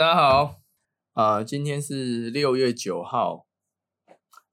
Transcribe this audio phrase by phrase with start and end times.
[0.00, 0.62] 大家好，
[1.12, 3.46] 啊，今天是六月九号，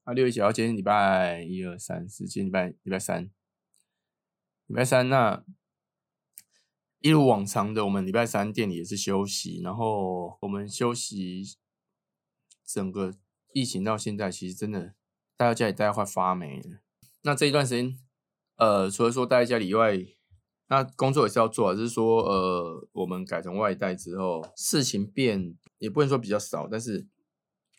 [0.04, 3.30] 啊，六月九号，今天礼拜一二三四，今天礼拜礼拜三，
[4.66, 5.42] 礼拜三，那
[7.00, 11.42] 一如往常的，我们礼拜三店里也是休息，然后我们休息，
[12.66, 13.14] 整个
[13.54, 14.94] 疫情到现在，其实真的
[15.34, 16.80] 待在家里待快发霉了。
[17.22, 17.98] 那这一段时间，
[18.56, 19.96] 呃，除了说待在家里以外，
[20.70, 27.06] 那工作也是要做，就是说，呃，我们改成外带之后，事情变也不能说比较少，但是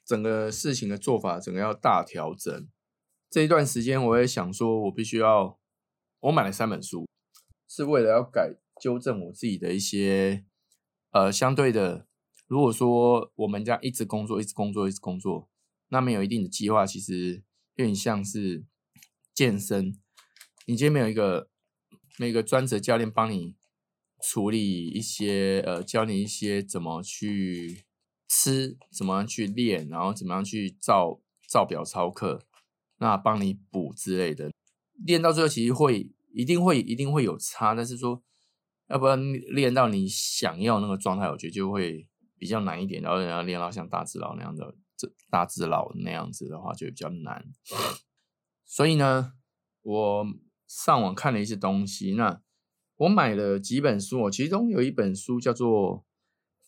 [0.03, 2.67] 整个事情的做法，整个要大调整。
[3.29, 5.59] 这一段时间，我也想说，我必须要，
[6.21, 7.05] 我买了三本书，
[7.67, 10.43] 是为了要改纠正我自己的一些，
[11.11, 12.07] 呃，相对的，
[12.47, 15.47] 如果说我们这样一直工作，一直工作，一直工作，
[15.89, 17.43] 那没有一定的计划，其实
[17.75, 18.65] 有点像是
[19.35, 19.95] 健身，
[20.65, 21.48] 你今天没有一个。
[22.19, 23.55] 那个专职教练帮你
[24.21, 27.85] 处理一些，呃，教你一些怎么去
[28.27, 32.41] 吃，怎么样去练，然后怎么样去照照表操课，
[32.97, 34.51] 那帮你补之类的。
[35.05, 38.21] 练到最后，其实会一定会一定会有差，但是说
[38.89, 42.05] 要不然练到你想要那个状态，我觉得就会
[42.37, 43.01] 比较难一点。
[43.01, 47.45] 然后要练到像大智老那样的，这大智老那样子的话，就比较难。
[48.65, 49.31] 所以呢，
[49.83, 50.25] 我。
[50.69, 52.41] 上网看了一些东西，那
[52.97, 55.97] 我买了几本书哦，其中有一本书叫做《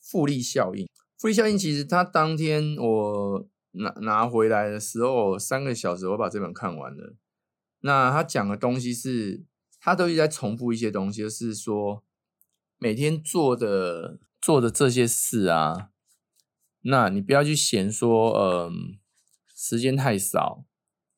[0.01, 0.85] 复利效应》。
[1.19, 7.15] 复利效应其实它当天我拿拿回来的时候，三个小时我把这本看完了。
[7.81, 9.45] 那他讲的东西是，
[9.79, 12.03] 他都一直在重复一些东西，就是说
[12.79, 15.91] 每天做的做的这些事啊，
[16.81, 18.97] 那你不要去嫌说，嗯，
[19.53, 20.65] 时间太少，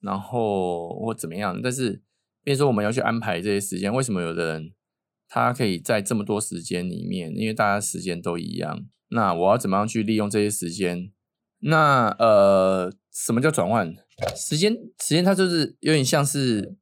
[0.02, 2.04] 然后或怎么样，但是。
[2.44, 4.73] 比如说，我们要去安排这些时间，为什么有的人
[5.30, 7.33] 他可以在这么多时间里面？
[7.36, 8.86] 因为大家时间都一样。
[9.08, 11.14] 那我要怎么样去利用这些时间？
[11.59, 13.95] 那呃，什么叫转换
[14.36, 14.73] 时间？
[14.99, 16.76] 时间它就是有点像是，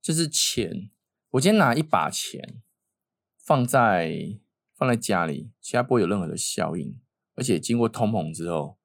[0.00, 0.90] 就是钱。
[1.30, 2.62] 我今天拿一把钱
[3.44, 4.38] 放在
[4.76, 7.00] 放在家里，其他不会有任何的效应，
[7.34, 8.78] 而且经过通膨之后，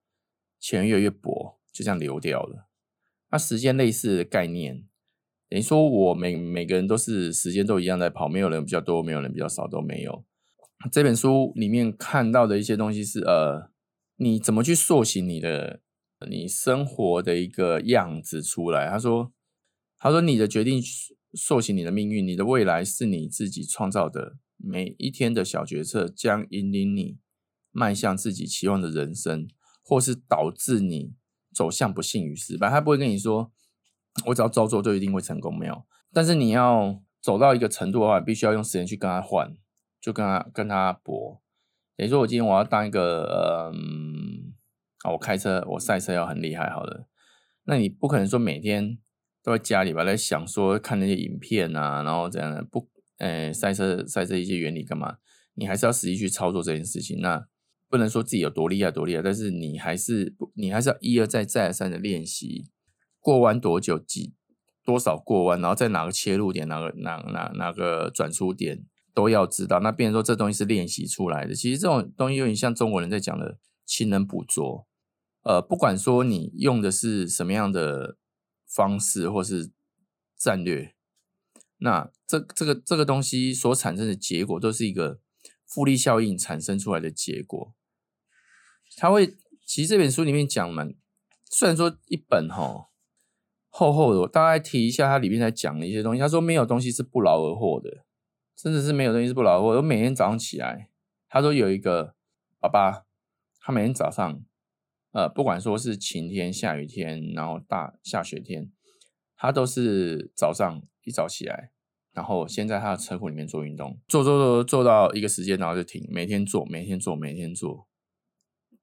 [0.60, 2.68] 钱越来越薄，就这样流掉了。
[3.30, 4.88] 那时间类似的概念。
[5.54, 10.26] 等于说，我每每个人都是时间都一样在跑，没有人比较多，没有人比较少，都没有。
[10.92, 13.70] 这本书里面看到的一些东西是，呃，
[14.16, 15.82] 你怎么去塑形你的
[16.28, 18.90] 你生活的一个样子出来？
[18.90, 19.32] 他说，
[20.00, 20.82] 他说你的决定
[21.34, 24.38] 塑形你的命运，你的未来是你自己创造的。
[24.58, 27.20] 每一天的小决策将引领你
[27.70, 29.48] 迈向自己期望的人生，
[29.84, 31.14] 或是导致你
[31.54, 32.72] 走向不幸与失败。
[32.72, 33.52] 他不会跟你说。
[34.26, 35.84] 我只要照做就一定会成功，没有。
[36.12, 39.54] 但是你要走到一个程度的话，必须要用时间去跟他换，
[40.00, 41.42] 就跟他跟他搏。
[41.98, 44.54] 等于说，我今天我要当一个，嗯，
[45.04, 47.08] 啊，我开车，我赛车要很厉害，好了。
[47.66, 48.98] 那你不可能说每天
[49.44, 55.18] 都在家里吧，在想说看那些影片啊，然后这样的不，呃，赛车赛车一些原理干嘛？
[55.56, 57.20] 你还是要实际去操作这件事情。
[57.22, 57.48] 那
[57.90, 62.72] 不能说自己有多厉害多厉害，但是你还是，你还是要一而再再而三的练习。
[63.24, 63.98] 过弯多久？
[63.98, 64.36] 几
[64.84, 65.62] 多少过弯？
[65.62, 66.68] 然后在哪个切入点？
[66.68, 69.80] 哪个哪哪哪个转出点都要知道。
[69.80, 71.56] 那变成说这东西是练习出来的。
[71.56, 74.86] 其实这种东西有点像中国人在讲的亲人捕捉。
[75.44, 78.18] 呃，不管说你用的是什么样的
[78.68, 79.72] 方式或是
[80.38, 80.94] 战略，
[81.78, 85.22] 那这这个这个东西所产生的结果都是一个
[85.66, 87.74] 复利效应产生出来的结果。
[88.98, 90.86] 他会其实这本书里面讲嘛，
[91.50, 92.90] 虽然说一本哈。
[93.76, 96.20] 厚厚的，我大概提一下，它里面在讲的一些东西。
[96.20, 98.06] 他说没有东西是不劳而获的，
[98.56, 99.70] 真的是没有东西是不劳而获。
[99.70, 100.90] 我每天早上起来，
[101.28, 102.14] 他说有一个
[102.60, 103.06] 爸爸，
[103.60, 104.46] 他每天早上，
[105.14, 108.72] 呃，不管说是晴天、下雨天，然后大下雪天，
[109.36, 111.72] 他都是早上一早起来，
[112.12, 117.88] 然后先在他的车库里面做运动，做做做做到一个时间，然后就停，每天做，每天做，每天做。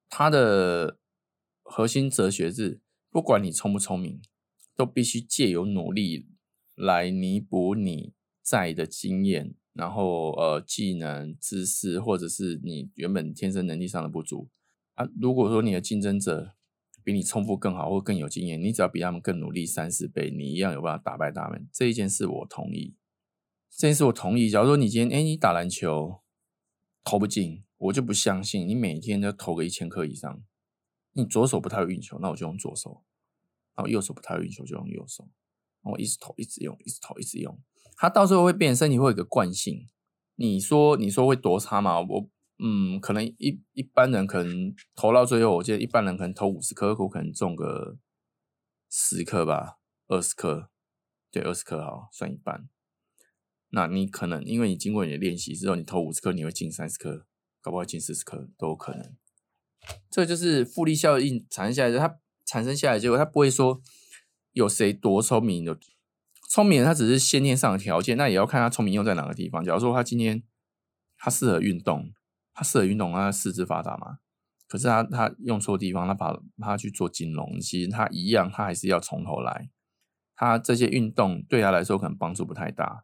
[0.09, 0.97] 他的
[1.63, 4.21] 核心哲学是，不管你聪不聪明。
[4.75, 6.27] 都必须借由努力
[6.75, 14.49] 来弥补你在的经验，然后呃技能、知识，或者是你原本天生能力上的不足
[14.95, 15.07] 啊。
[15.19, 16.55] 如果说你的竞争者
[17.03, 21.67] 比你冲富更好或更有经验，你只要比他们更努力三四倍，你一样有办法打败他们。
[21.71, 22.95] 这一件事我同意，
[23.69, 24.49] 这件事我同意。
[24.49, 26.21] 假如说你今天哎你打篮球
[27.03, 30.43] 投不进，我就不相信你每天都投个一千颗以上。
[31.13, 33.03] 你左手不太会运球，那我就用左手。
[33.75, 35.27] 然后右手不太会运球，就用右手。
[35.83, 37.59] 然后一直投，一直用，一直投，一直用。
[37.95, 39.87] 它到时候会变身体会有个惯性。
[40.35, 41.99] 你说，你说会多差吗？
[42.01, 42.29] 我
[42.63, 47.97] 嗯，可能一一般人可能投到最后，我记得一般人可能投五十颗，我可能中个
[48.89, 50.69] 十颗吧，二十颗，
[51.31, 52.69] 对，二十颗好，算一半。
[53.69, 57.25] 那你可能因为你经过你的练习之后，你投五十颗，你会进三十颗，
[57.61, 59.15] 搞不好进四十颗都有可能。
[60.11, 63.81] 这就是复利效应产生下来的，它产生下来结果，他不会说
[64.51, 65.77] 有谁多聪明的，
[66.49, 69.63] 聪明人他只是先天上的条件，那也要看他聪明用在哪个地方。
[69.63, 70.43] 假如说他今天
[71.17, 72.13] 他适合运动，
[72.53, 74.17] 他适合运动，他四肢发达嘛。
[74.67, 79.69] 可是他他用错地方，他把他去做金融，其实他一样，他还是要从头来。
[80.35, 83.03] 他这些运动对他来说可能帮助不太大。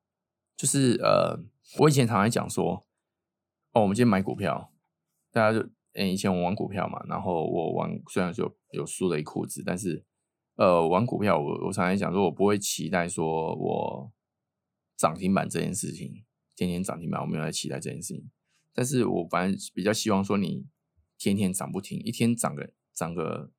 [0.56, 1.40] 就是呃，
[1.78, 2.88] 我以前常常讲说，
[3.74, 4.72] 哦，我们今天买股票，
[5.32, 5.70] 大家就，
[6.06, 10.04] 以前我玩股票嘛，然后我玩虽然就有输了一裤子，但是，
[10.56, 14.14] 呃，玩股票我我常常讲说，我不会期待说我
[14.98, 18.30] 涨停板这件事情，天天涨停板，我没有在期待这件事情，
[18.74, 20.66] 但是我反正比较希望说你
[21.18, 23.52] 天天涨不停，一天涨个涨个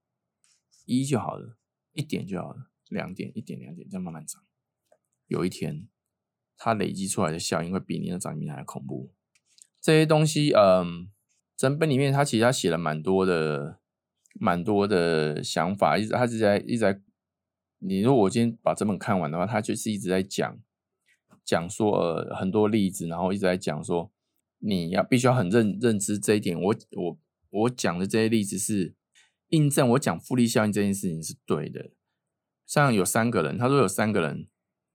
[0.84, 1.56] 一就好了，
[1.92, 4.42] 一点就好了，两点一点两点这样慢慢涨，
[5.26, 5.88] 有一天。
[6.60, 9.14] 它累积出来的效应会比你的涨停还恐怖。
[9.80, 11.08] 这些东西，嗯，
[11.58, 13.80] 整本里面他其实他写了蛮多的、
[14.34, 17.02] 蛮多的想法，一直他是在一直在。
[17.80, 20.58] 你如果我今天把这本看完的话，他就是一直在讲
[21.44, 24.12] 讲说呃很多例子，然后一直在讲说
[24.58, 26.60] 你要必须要很认认知这一点。
[26.60, 27.18] 我我
[27.50, 28.94] 我讲的这些例子是
[29.48, 31.90] 印证我讲复利效应这件事情是对的。
[32.64, 34.46] 像有三个人，他说有三个人。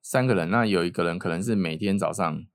[0.01, 2.45] 三个人，那有一个人可能是每天早上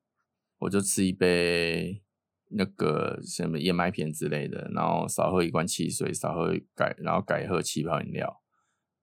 [0.58, 2.02] 我就吃一杯
[2.50, 8.42] 那个什么燕麦片之类的，然后少喝一罐汽水，少喝改，然后改喝气泡饮料，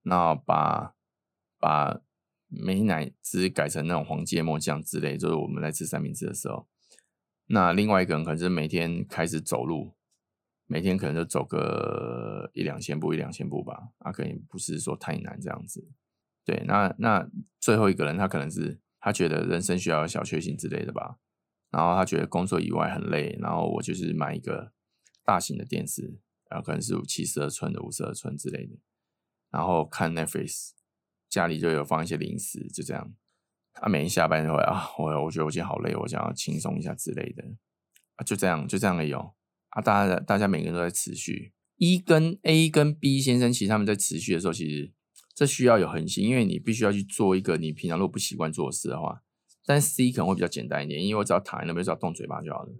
[0.03, 0.95] 然后把
[1.59, 2.01] 把
[2.47, 6.68] 美奶汁改成那种黄芥末酱之类，就是我们在吃三明治的时候。
[7.47, 9.94] 那另外一个人可能是每天开始走路，
[10.65, 15.88] 每天可能就走个一两千步，一两千步吧，啊，可能不是说太难这样子。
[16.44, 21.18] 对，那那最后一个人，他可能是他觉得人生需要小确幸之类的吧，
[21.75, 24.72] 然后他觉得工作以外很累，然后我就是买一个
[25.25, 28.77] 大型的电视，然后可能是七十二寸的、五十二寸之类的，
[29.51, 30.69] 然后看 Netflix，
[31.30, 33.13] 家里就有放一些零食，就这样。
[33.74, 37.44] 他每天下班就会啊，我我觉得我今天好累，我想要轻松一下之类的
[38.16, 39.19] 啊，就这样，就这样也有
[39.71, 39.81] 啊。
[39.81, 44.94] 大家大家每个人都在持续，一跟 A 跟 B 先生，其实他们在持续的时候，其实。
[45.38, 49.21] 这需要有恒心，因为你必须要去做一个你平常如果不习惯做的事的话。
[49.65, 52.73] 但 C 可能会比较简单一点，因为我只要躺在那边，只要动嘴巴就好了。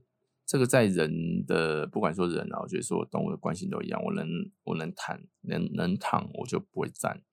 [0.46, 4.00] 这个在人的不管说人啊，我觉得说动物的关系都一样。
[4.04, 4.28] 我能
[4.64, 7.24] 我能躺能能躺，我就不会站，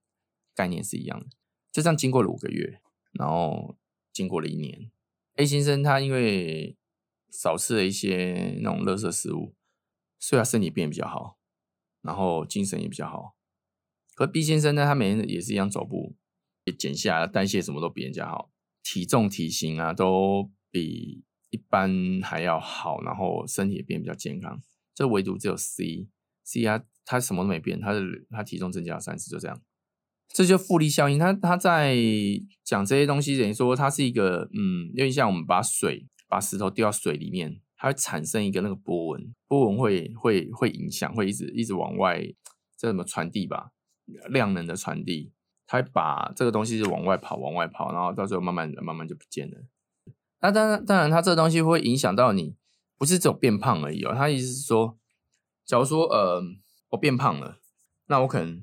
[0.55, 1.27] 概念是一样的。
[1.71, 2.81] 就这样经过了五个月，
[3.13, 3.77] 然后
[4.13, 4.91] 经过了一年
[5.37, 6.79] ，A 先生他因为
[7.31, 9.55] 少吃了一些那种垃圾食物，
[10.19, 11.39] 所以他身体变比较好，
[12.01, 13.37] 然后精神也比较好。
[14.15, 16.15] 可 B 先生呢，他每天也是一样走步，
[16.65, 18.52] 也减下来代谢什么都比人家好，
[18.83, 24.61] 体重体型啊都比一般还要好，然后身体也变比较健康。
[24.95, 29.61] 这唯独只有 C，C 他他什么都没变，他的他体重增加了三十，就这样。
[30.29, 31.19] 这就复利效应。
[31.19, 31.95] 他他在
[32.65, 42.23] 讲这些东西，等于说它是一个嗯，有点像我们把水把石头丢到水里面，它会产生一个那个波纹，波纹会会会影响，会一直一直往外
[42.79, 43.73] 这怎么传递吧。
[44.31, 45.33] 量能的传递，
[45.73, 49.57] 它把这个东西是往外跑，往外跑，然后到时候慢慢的、慢慢就不见了。
[50.43, 52.55] 那当然，当然，它这个东西会影响到你，
[52.99, 54.13] 不是只有变胖而已哦。
[54.15, 54.99] 他意思是说，
[55.65, 56.43] 假如说呃，
[56.91, 57.57] 我变胖了，
[58.05, 58.63] 那我可能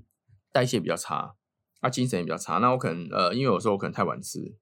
[0.51, 1.33] 代谢比较差，
[1.79, 2.59] 啊，精神也比较差。
[2.59, 4.55] 那我可能呃，因为有时候我可能太晚吃，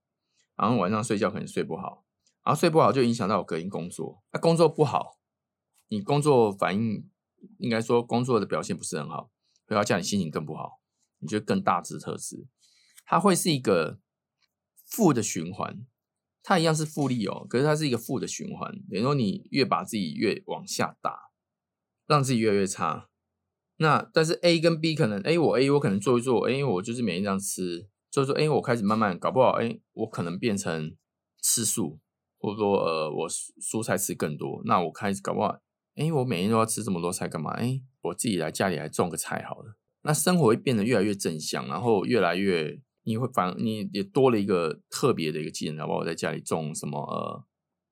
[0.55, 2.05] 然后晚上睡觉可能睡不好，
[2.45, 4.23] 然后睡不好就影响到我隔音工作。
[4.31, 5.17] 那工作不好，
[5.89, 7.09] 你工作反应
[7.57, 9.31] 应该说工作的表现不是很好。
[9.67, 10.79] 会要叫你心情更不好，
[11.19, 12.47] 你就更大智特智，
[13.05, 13.99] 它会是一个
[14.85, 15.85] 负的循环，
[16.43, 21.31] 它一样是复利哦，可是它是一个负的循环，等于说你越把自己越往下打，
[22.05, 23.09] 让自己越来越差。
[23.79, 30.95] 那但是 A 跟 B 可能，哎，我 A 我可能做一做，哎，我就是每天这样吃，所以说，哎，我开始慢慢搞不好，哎，我可能变成
[31.41, 31.99] 吃素，
[32.39, 35.59] 或者说呃，我蔬菜吃更多，那我开始搞不好。
[35.95, 37.51] 哎，我每天都要吃这么多菜干嘛？
[37.51, 39.75] 哎，我自己来家里来种个菜好了。
[40.07, 46.05] 那生活会变得越来越正向，然后越来越你会反你也多了一个特别的一个技能，好不好？
[46.05, 47.43] 在家里种什么呃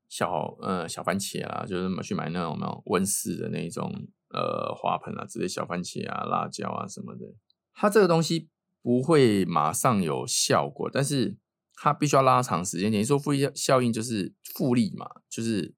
[0.07, 3.93] 小呃小番茄啊，就是去买那种那种温室的那种
[4.29, 7.35] 呃花盆啊，之类小番茄啊、辣椒啊什么的。
[7.73, 8.47] 它这个东西
[8.81, 11.37] 不会马上有效果，但是
[11.73, 12.91] 它必须要拉长时间。
[12.91, 15.75] 等于说复利效应就是复利嘛，就是。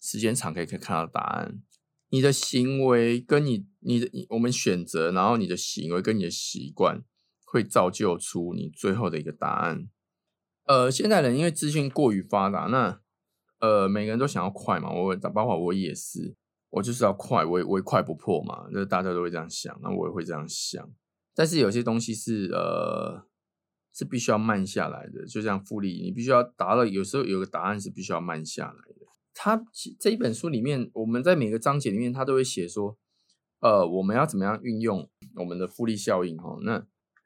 [0.00, 1.60] 时间长可以可以看到答案。
[2.10, 7.04] 你的行为跟你你的我们选择，然后你的行为跟你的习惯
[7.44, 9.88] 会造就出你最后的一个答案。
[10.64, 13.00] 呃，现代人因为资讯过于发达，那
[13.60, 16.36] 呃每个人都想要快嘛，我包括我也是，
[16.70, 20.90] 我就是要快，我也我也快不破嘛，那大家都会这样想，那我也会这样想。
[21.34, 23.26] 但是有些东西是呃
[23.94, 29.07] 是必须要慢下来的，就像复利，你必须要达到，有时候有个答案是必须要慢下来的。
[29.40, 29.64] 他
[30.00, 32.98] 这一本书里面，我们在每个章节里面，他都会写说，
[33.60, 36.58] 呃，我们要怎么样运用我们的复利效应哈？
[36.62, 36.84] 那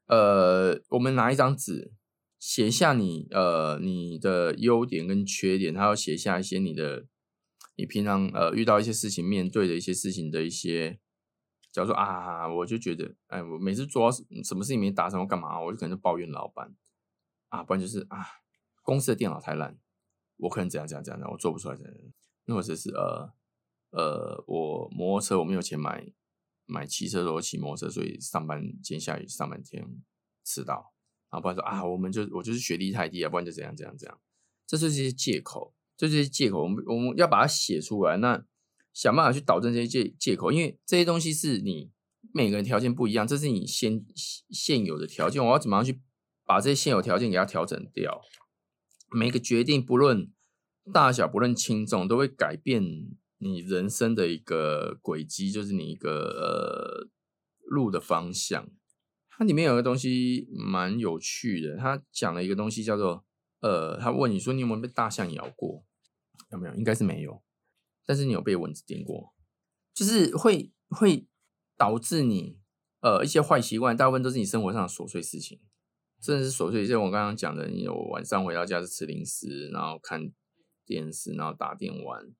[0.08, 1.90] 呃，我们拿一张纸，
[2.38, 7.06] 写下你呃你的优点跟缺点，他要写下一些你的
[7.76, 10.98] 你平常呃遇到一些事情面对的一些事情的一些，
[11.72, 15.58] 假如说啊，我就觉得，哎，我每次做什么事情没达成，我干嘛？
[15.58, 16.74] 我就可能抱怨老板
[17.48, 18.26] 啊，不然就是啊，
[18.82, 19.78] 公司的电脑太烂。
[20.42, 23.32] 我可能怎样怎样怎样，我做不出来怎样，或者是呃
[23.90, 26.04] 呃，我摩托车我没有钱买
[26.66, 29.86] 买汽车，我骑摩托车，所以上班今天下雨，上半天
[30.44, 30.92] 迟到，
[31.30, 34.20] 然后不然说啊，我们就我就是学历太低啊，不然就怎样怎样怎样，
[34.66, 38.44] 这是这些借口，这些借口，我们我们要把它写出来，那
[38.92, 41.92] 想办法去导正这些借借口，因为这些东西是你
[42.34, 44.04] 每个人条件不一样，这是你现
[44.50, 46.00] 现有的条件，我要怎么样去
[46.44, 48.20] 把这些现有条件给它调整掉？
[49.14, 50.30] 每个决定，不论
[50.92, 52.82] 大小，不论轻重，都会改变
[53.38, 57.08] 你人生的一个轨迹，就是你一个呃
[57.66, 58.68] 路的方向。
[59.28, 63.24] 它里面有个东西蛮有趣的，他讲了一个东西叫做
[63.60, 65.84] 呃，他问你说你有没有被大象咬过？
[66.50, 66.74] 有没有？
[66.74, 67.42] 应该是没有，
[68.04, 69.34] 但是你有被蚊子叮过，
[69.94, 71.26] 就是会会
[71.78, 72.58] 导致你
[73.00, 75.60] 呃一些坏习惯，大部分都是你生活上的琐碎事情。
[76.22, 80.32] 真的是琐碎，像我刚刚讲的，你有晚上回到家是吃零食，然后看
[80.86, 82.32] 电视，然后打电玩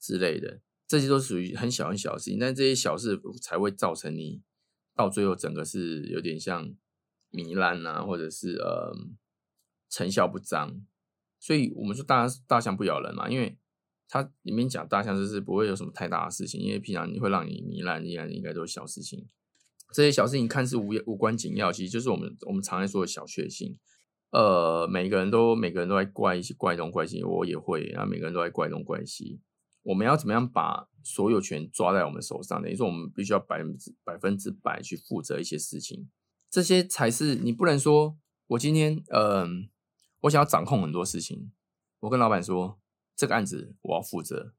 [0.00, 2.38] 之类的，这些都属于很小很小的事情。
[2.38, 4.40] 但这些小事才会造成你
[4.96, 6.74] 到最后整个是有点像
[7.30, 8.96] 糜烂啊，或者是呃
[9.90, 10.80] 成效不彰。
[11.38, 13.58] 所以我们说大大象不咬人嘛，因为
[14.08, 19.28] 它里面讲大象就是不会有什么太大的事情，因为平常你会让你糜烂，应该应该都是小事情。
[19.92, 23.78] 这些小事情看似无无关紧要，其实就是我们我们常在说的小确幸。
[24.30, 29.40] 呃，每个人都每个人都在怪一些怪东怪西，我也会，然后每个人都在怪东怪西。
[29.82, 32.62] 我们要怎么样把所有权抓在我们手上？
[32.62, 36.08] 等于说，我们必须要百分之百分之百去负责一些事情，
[36.48, 38.16] 这些才是你不能说，
[38.48, 39.68] 我今天嗯，
[40.20, 41.50] 我想要掌控很多事情，
[42.00, 42.78] 我跟老板说
[43.16, 44.52] 这个案子我要负责，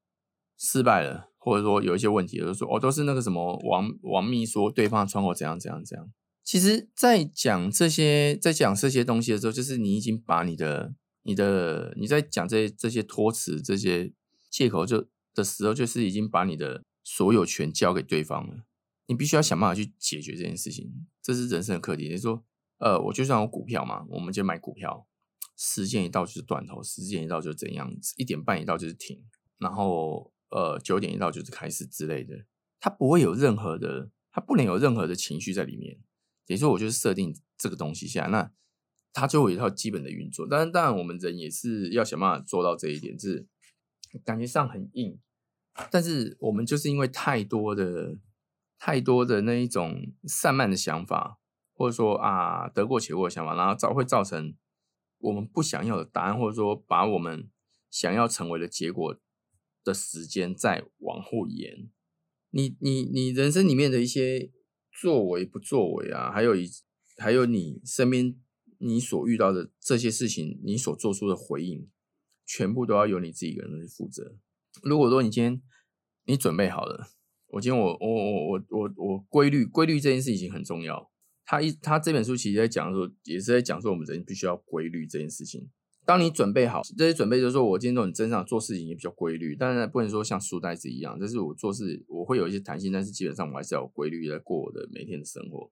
[0.62, 1.32] 失败了。
[1.44, 6.08] 或者说有一些问题，就是说哦，都是那个什么王王秘说对方的窗口怎样怎样怎样。
[6.44, 14.14] 其实，在讲这些在讲这些东西的时候，就是你已经把你的你的你在讲这些这些托词这些
[14.52, 18.66] 借口就的时候，就是已经把你的所有权交给对方了。
[19.08, 20.92] 你必须要想办法去解决这件事情，
[21.24, 22.08] 这是人生的课题。
[22.08, 22.44] 你说，
[22.78, 25.08] 呃，我就算有股票嘛，我们就买股票，
[25.58, 29.24] 时间一到就是断头，时间一到就怎样子，一点半一到就是停，
[29.58, 30.32] 然后。
[30.52, 32.46] 呃，九点一到就是开始之类的，
[32.80, 35.98] 它不会有任何的，它不能有任何的情绪在里面。
[36.46, 38.52] 等于说，我就是设定这个东西下，那
[39.14, 40.46] 它就会有一套基本的运作。
[40.46, 43.48] 当然，当然，我们人也是要想办法做到这一点，是
[44.26, 45.18] 感觉上很硬，
[45.90, 48.18] 但是我们就是因为太多的、
[48.78, 51.40] 太多的那一种散漫的想法，
[51.74, 54.54] 或者说啊得过且过的想法，然后造会造成
[55.20, 57.50] 我们不想要的答案，或者说把我们
[57.90, 59.18] 想要成为的结果。
[59.84, 61.90] 的时间再往后延，
[62.50, 64.52] 你你你人生里面的一些
[64.92, 66.70] 作为不作为啊，还有一
[67.18, 68.36] 还有你身边
[68.80, 71.90] 你所遇到的这些事情，你所做出的回应，
[72.46, 74.38] 全部都要由你自己一个人去负责。
[74.84, 75.62] 如果说你今天
[76.26, 77.10] 你准备好了，
[77.48, 81.12] 我今天我我我我我我规律规律这件事情很重要。
[81.44, 85.70] 他一他这本书其实在讲说，也是在讲说我们人必须要规律这件事情。
[86.06, 89.56] 当你准备好这些准备，就是说我今天都很正常，做事情也比较规律。
[89.56, 95.70] 当然不能说像书呆子一样，但是我做事我会有一些弹性，但是基本上我还是要有规律在过我的每天的生活。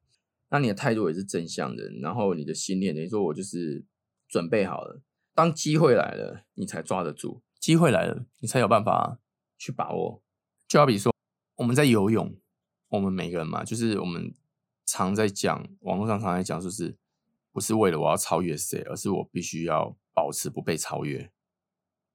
[0.51, 3.83] 那你的态度也是正向的，然后你的信念等于说我就是
[4.27, 5.01] 准备好了，
[5.33, 9.19] 当机会来了，你才抓得住；机会来了，你才有办法
[9.57, 10.21] 去把握。
[10.67, 11.13] 就好比说
[11.57, 12.35] 我们在游泳，
[12.89, 14.33] 我们每个人嘛，就是我们
[14.85, 16.95] 常在讲，网络上常在讲，就是
[17.59, 19.97] 不是为了我要超越谁，而是我必须要。
[20.11, 21.31] 保持不被超越，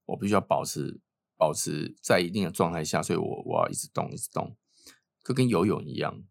[0.04, 1.00] 我必须要保持
[1.38, 4.58] 保持在一定的状态下，所以我我要一直动，一直动，
[5.24, 6.22] 就跟游泳一样。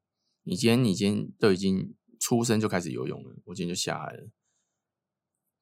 [0.43, 4.29] 你今天你今天都已经出生就开始游泳了，我今天就下海了。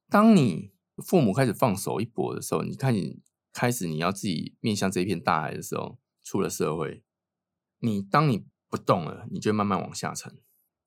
[0.10, 3.22] 当你父母开始放手一搏的时候，你看你
[3.54, 7.06] 开始你要自己面向这一片大海的时候，出了社会，
[7.80, 10.42] 你当你不动了，你就慢慢往下沉。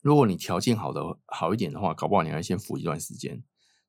[0.05, 3.43] 如果你条件好的好一点的话，搞不好你还先浮一段时间，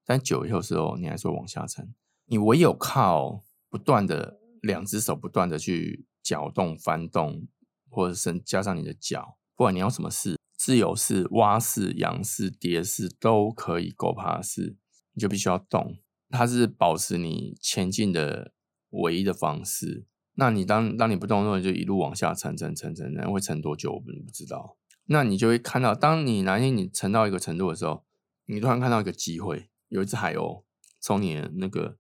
[0.06, 1.94] 但久以后时候，你还是会往下沉。
[2.28, 7.46] 你唯有靠不断的两只手不断的去搅动、翻动，
[7.90, 14.78] 或者是加上你的脚，不管你要什么事，自由式、蛙式、仰式、蝶式都可以，狗爬式，
[15.12, 15.98] 你就必须要动。
[16.30, 18.54] 它是保持你前进的
[18.92, 20.06] 唯一的方式。
[20.36, 24.78] 那你当当你不动的时候，就一路往下沉，沉，沉，沉，沉，会沉多久我们不知道。
[25.08, 28.04] 那你就会看到，当你哪天你沉到一个程度的时候，
[28.46, 30.64] 你突然看到一个机会，有一只海鸥
[31.00, 31.98] 从你的那个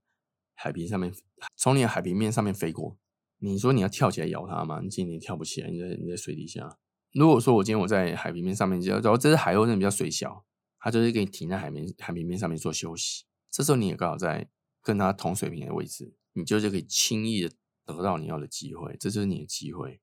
[0.53, 1.13] 海平上面，
[1.55, 2.97] 从你的海平面上面飞过。
[3.39, 4.79] 你说你要跳起来咬它吗？
[4.81, 6.77] 你今天跳不起来，你在你在水底下。
[7.13, 10.43] 如果说我今天我在海平面上面，然后这只海鸥那比较水小，
[10.79, 13.25] 它就是给你停在海面海平面上面做休息。
[13.51, 14.49] 这时候你也刚好在
[14.81, 17.51] 跟它同水平的位置，你就就可以轻易的
[17.85, 20.01] 得到你要的机会，这就是你的机会。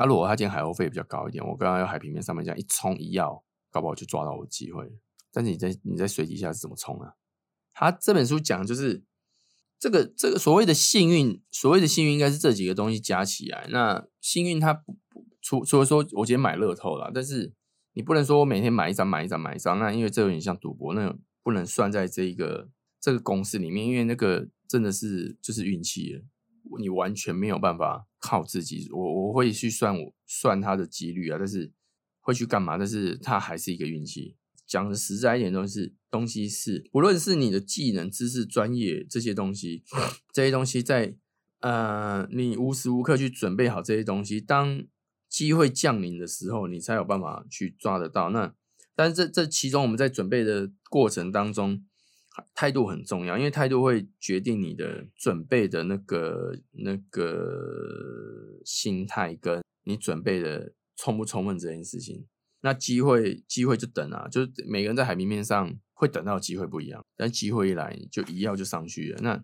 [0.00, 4.90] 那如果他今天海鸥费比较高一点，我刚刚在海平面上面这样一冲一要，搞不好就抓到我机会。
[5.30, 7.12] 但是你在你在水底下是怎么冲啊？
[7.74, 9.04] 他这本书讲就是
[9.78, 13.66] 这个这个所谓的幸运，所谓的幸运应该是这几个东西加起来。
[13.68, 17.52] 那幸运它不不除除了说我今天买乐透了，但是
[17.92, 22.70] 你不能说我每天买一张买一张买一张，那因为这有点像赌博，那不能算在这一个。
[23.02, 26.22] 这个公式里面，因为那个真的是就是运气，
[26.78, 28.88] 你完全没有办法靠自己。
[28.92, 31.72] 我我会去算我算它的几率啊，但是
[32.20, 32.78] 会去干嘛？
[32.78, 34.36] 但是它还是一个运气。
[34.66, 39.82] 讲的实在一点，东西东西是，不论是你的技能、知识、专业这些东西，
[40.32, 41.16] 这些东西在
[41.60, 44.84] 呃，你无时无刻去准备好这些东西，当
[45.28, 48.30] 机会降临的时候，你才有办法去抓得到。
[48.30, 48.54] 那
[48.94, 51.84] 但是这这其中我们在准备的过程当中。
[52.54, 62.26] 态度很重要，因为态度会决定你的准备的那个那个心态，跟你准备的充不充分这件事情。
[62.62, 69.18] 那机会机会就等啊，就是每个人在海平面上会等到机会不一样，但机会一来就一要就上去了。
[69.22, 69.42] 那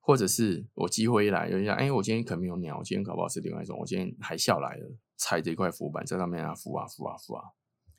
[0.00, 3.78] 或者是我机会一来，有人讲，哎，我今天可能没有鸟，今天搞不好是另外一种。
[3.78, 7.44] 我今天海啸来了，踩着一块浮板在上面啊浮啊浮啊浮啊。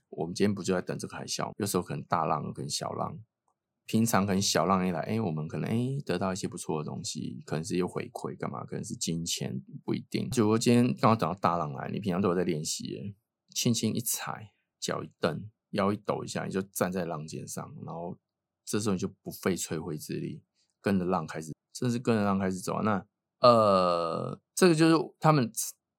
[0.10, 1.52] 我们今天不就在等这个海啸？
[1.58, 3.18] 有时候可能大浪跟小浪。
[3.92, 8.64] 平常可能小浪一来，哎，我们可能哎得到一些不错的东西，可能是有回馈，干嘛？
[8.64, 10.30] 可能是金钱，不一定。
[10.30, 13.14] 就果今天刚好等到大浪来，你平常都有在练习，
[13.50, 18.18] 轻轻一踩，脚一蹬，腰一抖一下，你就站在浪尖上，然后
[18.64, 20.42] 这时候你就不费吹灰之力，
[20.80, 22.82] 跟着浪开始，甚至跟着浪开始走。
[22.84, 23.06] 那
[23.42, 25.52] 呃，这个就是他们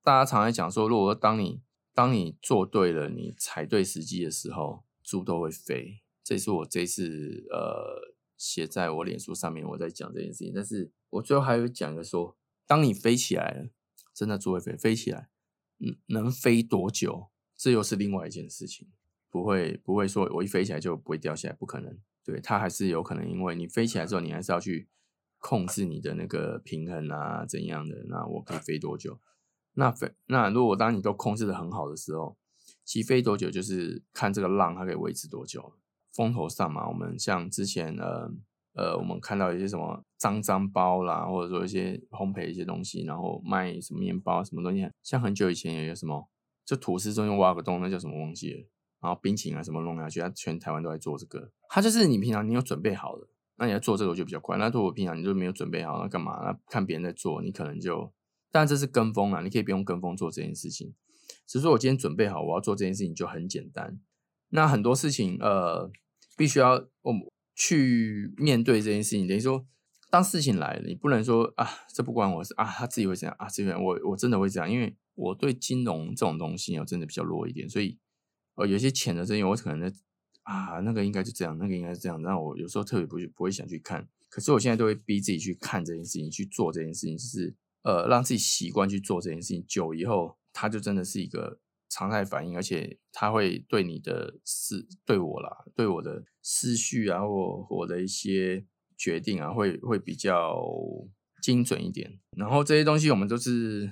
[0.02, 1.60] 大家常在讲说，如果当你
[1.92, 5.98] 当你做对了，你踩对时机的时候，猪都会飞。
[6.24, 10.52] 这是我这次呃写在我脸书上面，我在讲这件事情。
[10.54, 13.70] 但是我最后还有讲个说，当你飞起来了，
[14.14, 15.28] 真的猪会飞，飞起来，
[15.78, 18.88] 嗯，能飞多久，这又是另外一件事情。
[19.30, 21.98] 不会不会说我一飞起来就不会掉下来，不可能。
[22.22, 24.88] 对，它还是有可能，因为你飞起来之后，你还是要去
[25.38, 28.04] 控制你的那个平衡啊，怎样的？
[28.08, 29.18] 那我可以飞多久？
[29.72, 32.36] 那飞那如果当你都控制的很好的时候，
[32.84, 35.74] 起飞多久就是看这个浪它可以维持多久。
[36.12, 38.30] 风头上嘛，我们像之前呃
[38.74, 46.28] 呃，我们看到一些什么脏脏包啦，或者说一些烘焙一些东西，然后卖什么面包什么东西，像很久以前有一个什么，
[46.64, 48.66] 就吐司中间挖个洞，那叫什么忘记了，
[49.00, 51.50] 然后冰淇淋啊什么弄下去，它全台湾都在做这个。
[51.68, 54.56] 它就是你平常你有准备好的，那你要做这个就比较快。
[54.56, 56.42] 那如果平常你就没有准备好，那干嘛？
[56.42, 58.12] 那看别人在做，你可能就，
[58.50, 60.94] 但这是跟风啊，你可以不用跟风做这件事情。
[61.46, 63.98] 只是说我今天准备好我要做这件事情就很简单。
[64.52, 65.90] 那很多事情呃。
[66.34, 67.20] 必须要我们
[67.54, 69.66] 去面对这件事情，等于说，
[70.10, 77.98] 当事情来了，你不能说啊，这不关我事啊，他自己会这样啊，这边我我真的会这样，因为我对金融这种东西我真的比较弱一点，所以
[78.54, 79.94] 呃，有些浅的这些我可能
[80.44, 91.60] 啊，那个应该就这样，那个应该是这样，那我有时候特别不不会想去看，可是我现在都会逼自己去看这件事情，去做这件事情，就是呃，让自己习惯去做这件事情，久以后，它就真的是一个。
[91.92, 98.64] 常态反应，而且他会对你的思，对我啦，对我的思绪啊，或我的一些
[98.96, 100.58] 决定啊，会会比较
[101.42, 102.18] 精准一点。
[102.34, 103.90] 然后这些东西我们都是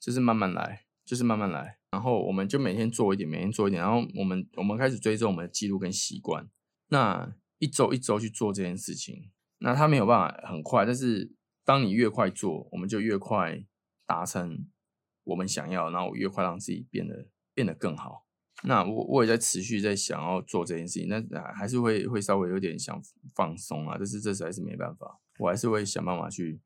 [0.00, 1.78] 就是慢慢来，就是慢慢来。
[1.90, 3.82] 然后我们就每天做一点，每天做一点。
[3.82, 6.48] 然后我们我们开始追踪我们的记录跟习惯。
[6.88, 11.34] 那一周一周去做这件事情，那他没有办法很快，但是
[11.66, 13.62] 当你越快做，我们就越快
[14.06, 14.66] 达成。
[15.26, 18.24] 我们想要，然后越快让自己变得变得更好。
[18.62, 22.98] 那我我也在持续在想要做这件事情，那还是会会稍微有点想
[23.34, 23.96] 放松啊。
[23.98, 26.58] 但是这实在是没办法，我还是会想办法去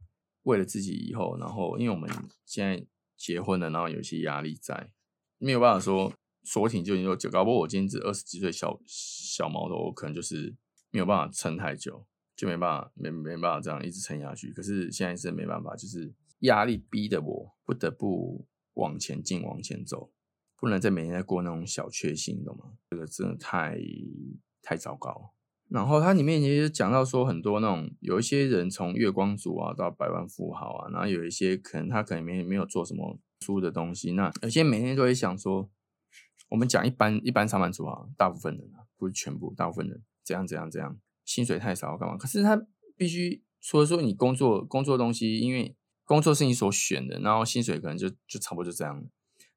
[0.45, 2.09] 为了自己以后，然后因为我们
[2.47, 4.91] 现在结婚了，然后有些压力在，
[5.39, 6.13] 没有办法说
[6.45, 10.55] 说停就停说，就搞不好我今天只二十几岁小小毛头，我可能就是
[10.93, 14.53] 没有办法撑太久，就没办法没没办法这样一直撑下去。
[14.53, 20.11] 可是现在是没办法，就是压力逼得我不得不往前进，往前走，
[20.57, 22.73] 不能再每天在过那种小确幸，懂吗？
[22.91, 23.79] 这个真的太
[24.63, 25.33] 太糟糕。
[25.69, 35.71] 然后它里面也讲到说，很多那种有一些人从月光族啊到百万富豪啊，然后有一些可能他可能没没有做什么书的东西，那有些每天都会想说，
[36.49, 42.17] 我们讲一般一般上班族啊，大部分人不是全部，大部分人怎样怎样怎样，薪水太少干嘛？
[42.17, 42.61] 可是他
[42.97, 45.77] 必须除了说你工作工作东西，因为
[46.11, 49.01] 工作是你所选的，然后薪水可能就就差不多就这样，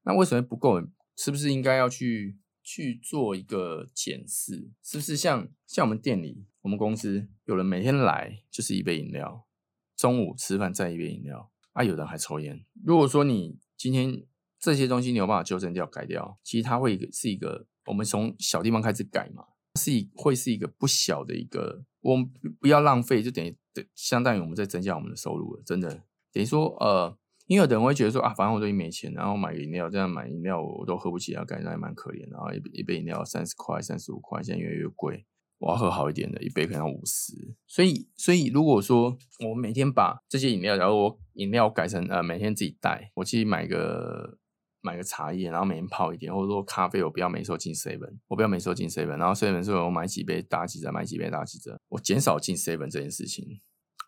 [0.04, 0.80] 那为什么不够？
[1.16, 2.38] 是不是应该要去？
[2.66, 9.46] 去做一个检视，是不是像像我们店里，我们公司有人每天来就是一杯饮料，
[9.94, 12.64] 中午吃饭再一杯饮料，啊，有人还抽烟。
[12.82, 14.24] 如果说你今天
[14.58, 19.44] 这些东西你有办法纠正掉、改掉，其实它会是一个我们从小地方开始改嘛，
[19.78, 22.26] 是会是一个不小的一个，我们
[22.58, 23.54] 不要浪费，就等于
[23.94, 26.02] 相当于我们在增加我们的收入了，真的
[26.34, 27.16] 等于说呃。
[27.46, 32.26] 因为有的人会觉得说啊，反正我都没钱，然后买饮料，这样买饮料我都喝不起啊，感觉还蛮可怜。
[32.30, 35.26] 然后一一杯饮料三十块、三十五块，现在越来越贵。
[35.58, 37.34] 我要喝好一点的，一杯可能要五十。
[37.66, 44.38] 所以，所以如果说我每天把这些饮料，然后我饮料改成呃每天自己带，我去买个
[44.80, 53.60] 买个茶叶，然后每天泡一点，或者说咖啡，我不要每收进 seven，我不要每收进 seven，然后 seven 是我买几杯打几折，买几杯打几折，我减少进 seven 这件事情。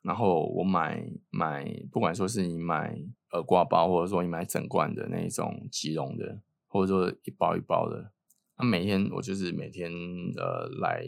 [0.07, 2.97] 然后我买买，不管说是你买
[3.33, 8.13] 耳挂包，或者说你买整罐的那种即溶的，或者说一包一包的，
[8.57, 9.91] 那每天我就是每天
[10.37, 11.05] 呃来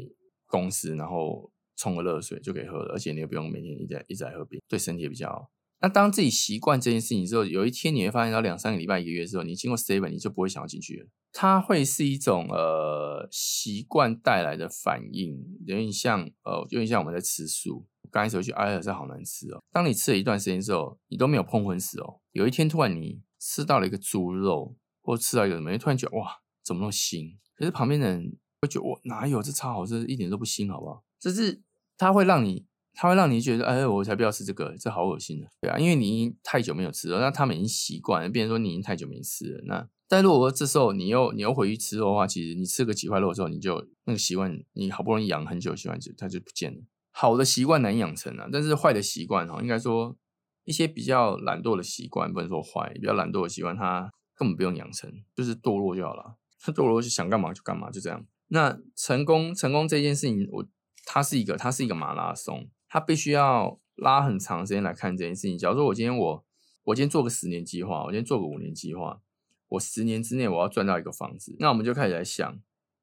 [0.49, 5.49] 公司，然后冲个热水就可以喝了，而且你也不用每天一直一直在喝冰，对身体也比较好。
[5.81, 11.07] 那当自己习惯这件事情之后，有一天你会发现到两三个礼拜、一个月之后，你经过 seven，你就不会想要进去了。
[11.33, 17.87] 它会是一种呃习惯带来的反应，有点像呃有点像我们在吃素。
[18.11, 19.63] 刚开始去埃尔是好难吃哦。
[19.71, 22.21] 当你吃了一段时间之后，你都没有碰荤食哦。
[22.33, 27.37] 有一天突然你吃到了一个猪肉，或吃到一个什么，突然觉得哇，怎么那么腥？
[27.55, 31.05] 可是旁边的人会觉得我哪有这超好吃，一点都不腥，好不好？
[31.21, 31.63] 就是
[31.99, 32.67] 它会让你，
[33.01, 39.63] 它会让你觉得，哎，我才不要吃这个，这好恶心的，对啊，因为你太久没有吃了，那他们已经习惯了，变成说你已经太久没吃了。
[39.67, 46.81] 那但如果说这时候你又你又回去吃的话，其实你吃个几块肉之后，你就那个习惯，你好不容易养很久习惯就它就不见了。
[47.13, 50.17] 好的习惯难养成啊，但是坏的习惯哈，应该说
[50.65, 56.35] 一些比较懒惰的习惯，不能说坏，比较懒惰的习惯，它根本不用养成，就是堕落就好了。
[56.75, 58.27] 堕落就想干嘛就干嘛，就这样。
[58.49, 60.67] 那成功成功这件事情，我
[61.05, 65.59] 它是一个它是一个马拉松，他必须要拉很长时间来看这件事情。
[65.59, 66.45] 假如说我今天我
[66.85, 69.21] 我今天做个十年计划，我今天做个五年计划，
[69.69, 72.59] 我十年之内我要赚到一个房子，那我们就开始来想。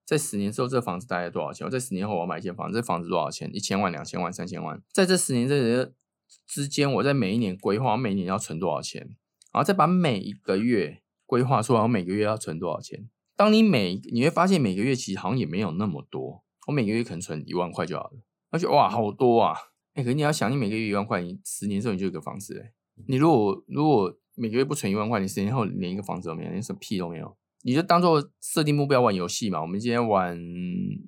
[0.06, 1.66] 在十年之后，这房子大概多少钱？
[1.66, 3.50] 我在十年后我要买一间房子，这房子多少钱？
[3.52, 4.80] 一千万、两千万、三千万。
[4.94, 5.92] 在这十年这
[6.46, 9.02] 之间，我在每一年规划，我每年要存多少钱？
[9.52, 13.10] 然后再把每一个月规划出来，我每个月要存多少钱？
[13.36, 18.20] 当你每你会发现每个月其实好像也没有那么多，我每个月可能存一万块就好了。
[18.52, 19.56] 而且哇，好多啊！
[19.96, 22.74] 哎，可你要想，你每个月一万块，你十年之后你就有个房子哎。
[23.08, 27.36] 你如果如果每个月不存一万块，你十年后连一个房子都没有，连什么屁都没有。
[27.64, 29.62] 你就当做设定目标玩游戏嘛。
[29.62, 30.38] 我们今天玩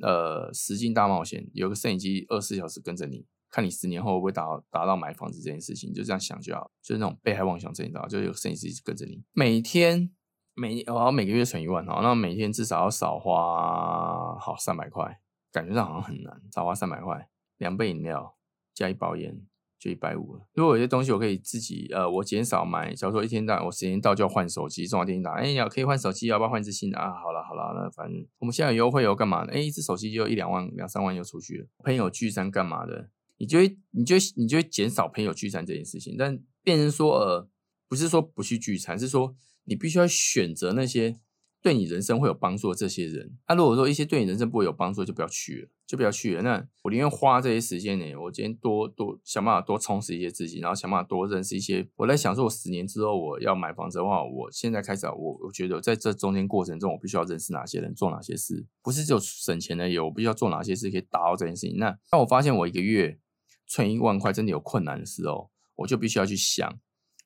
[0.01, 6.71] 呃十进大冒险，有个摄影机二十四小时跟着你，看你十年后会不会达达到买房子这件事情，就这样想就好。
[6.81, 10.09] 就是那种被害妄想症，你知道，就有摄影师跟着你，每天
[10.55, 15.19] 每我要每个月存一万哈，那每天至少要少花好三百块，
[15.51, 18.36] 感觉上好像很难，少花三百块，两杯饮料
[18.77, 19.41] 加一包烟。
[19.79, 20.41] 就一百五了。
[20.55, 22.95] 如果有些东西我可以自己，呃，我减少买。
[22.95, 27.13] 假如说一天到我时间到就要换手机，中华电信打，哎呀，可以换手机，要不要换一支新的啊？
[27.13, 29.53] 好了好了，那反正我们现在有优惠，有干嘛的？
[29.53, 31.67] 哎，一只手机就一两万、两三万又出去了。
[31.83, 33.11] 朋友聚餐干嘛的？
[33.37, 36.15] 你就会，你就你就会减少朋友聚餐这件事情。
[36.17, 37.47] 但变成说，呃，
[37.87, 39.35] 不是说不去聚餐，是说
[39.65, 41.19] 你必须要选择那些。
[41.67, 46.41] 对你人生会有帮助的这些人，那如果说一些对你人生不会有帮助，就不要去了，就不要去了。
[46.41, 51.85] 那我宁愿花这些时间呢，我今天多多想办法多充实一些自己，然后想办法多认识一些。
[51.97, 61.75] 我在想说，我十年之后我要买房子的话，我现在开始，我我觉得在这中间过程中，我必须要认识哪些人，做哪些事，不是只有省钱的，有我必须要做哪些事可以达到这件事情。
[61.77, 63.19] 那当我发现我一个月
[63.67, 66.79] 存一万块真的有困难的时候，我就必须要去想，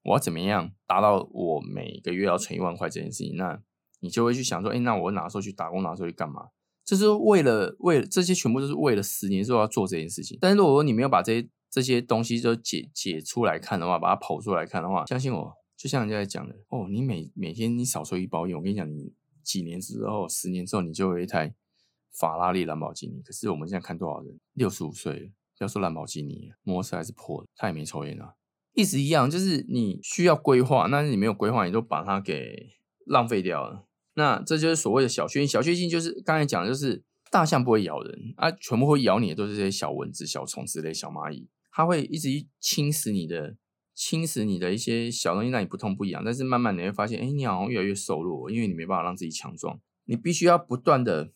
[0.05, 3.35] 我要怎么样达到我每个月要存一万块这件事情。
[3.35, 3.61] 那
[4.01, 6.49] 你就会去想说，哎，那我哪时候去打工，哪时候去干嘛？
[6.83, 10.37] 这是为了为了这些全部都是为了十年之后要做这件事情。
[10.41, 21.53] 但是如果说你没有把这些这些东西都解解出来看的话，把它剖出来看的话，相信我，就像人家在讲的哦，你每每天你少抽一包烟，我跟你讲，你几年之后，十年之后，你就有一台
[22.11, 23.21] 法拉利、兰博基尼。
[23.21, 28.33] 可是我们现在看多少人，六十五岁了，不要说兰博基尼，摩托车还是破的，他也没抽烟啊。
[28.73, 32.71] 意思一样，就是你需要规划，但是你没有规划，你都把它给
[33.05, 33.87] 浪费掉了。
[34.15, 35.47] 那这就是所谓的小确幸。
[35.47, 43.55] 小确幸就是刚才讲的，就是大象不会咬人啊，全部会咬你的都是这些小蚊子、小虫之类、小蚂蚁，它会一直侵蚀你的、
[43.95, 46.23] 侵蚀你的一些小东西，让你不痛不痒。
[46.23, 49.79] 但是慢慢你会发现，哎，你好像越来越瘦弱，因为你没办法让自己强壮。
[50.05, 51.31] 你必须要不断的、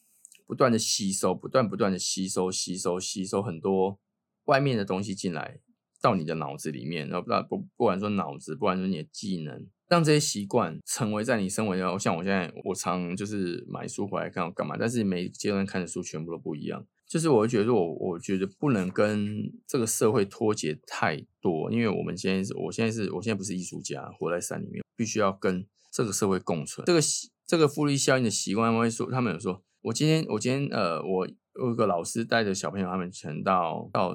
[0.45, 3.99] 不断的吸收，不断不断的吸收、吸收、吸收很多
[4.45, 5.59] 外面的东西进来。
[6.01, 11.99] 到你的脑子里面，然后不不不管说脑子，不管说你的技能，让这些习惯成为在你生活中。
[11.99, 14.75] 像我现在，我常就是买书回来看，我干嘛？
[14.79, 16.85] 但是每阶段看的书全部都不一样。
[17.07, 26.83] 就是我会觉得，我我觉得不能跟这个社会脱节太多，因为我们现在是，我现在是我现在不是艺术家，活在山里面，必须要跟这个社会共存。
[26.85, 26.99] 这个
[27.45, 31.27] 这个复利效应的习惯，会说他们有说，我今天我今天呃我。
[31.55, 34.13] 有一个老师带着小朋友，他们全到到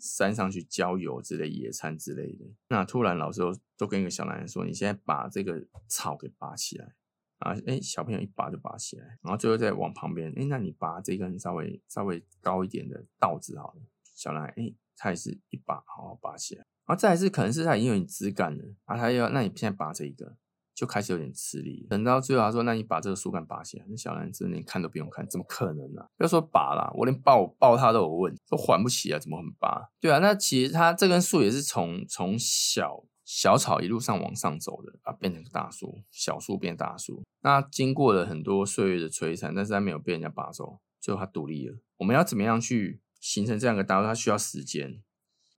[0.00, 2.44] 山上去郊游之类、野餐之类的。
[2.68, 3.40] 那突然老师
[3.76, 6.94] 都跟一个小男人说：“你现在把这个草给拔起来。”
[7.42, 13.82] 啊，哎，小朋友一拔就拔起来，然后最后再往旁边，哎，那你拔这根稍微稍微高一点的稻子好了。
[14.14, 16.64] 小男孩，哎，他也是一拔，好好拔起来。
[16.86, 20.36] 然后再是可能是他已经有枝干了，啊，他要，那你现在拔这一个。
[20.74, 26.02] 就开始有点吃力，等到最后他说：“那你把这个树干拔起来。”那小男子连看都不用看，怎么可能呢？
[26.16, 29.90] 不要说拔啦，我连抱抱他都有问，都还不起啊，怎么很拔？
[30.00, 37.22] 对啊，那其实他这根树也是从从小小草一路上往上走的啊，变成大树，小树变大树。
[37.42, 41.76] 那经过了很多岁月的摧残，但是他没有被人家拔走，最后他独立了。
[41.98, 44.06] 我们要怎么样去形成这样一个大树？
[44.06, 45.02] 它需要时间。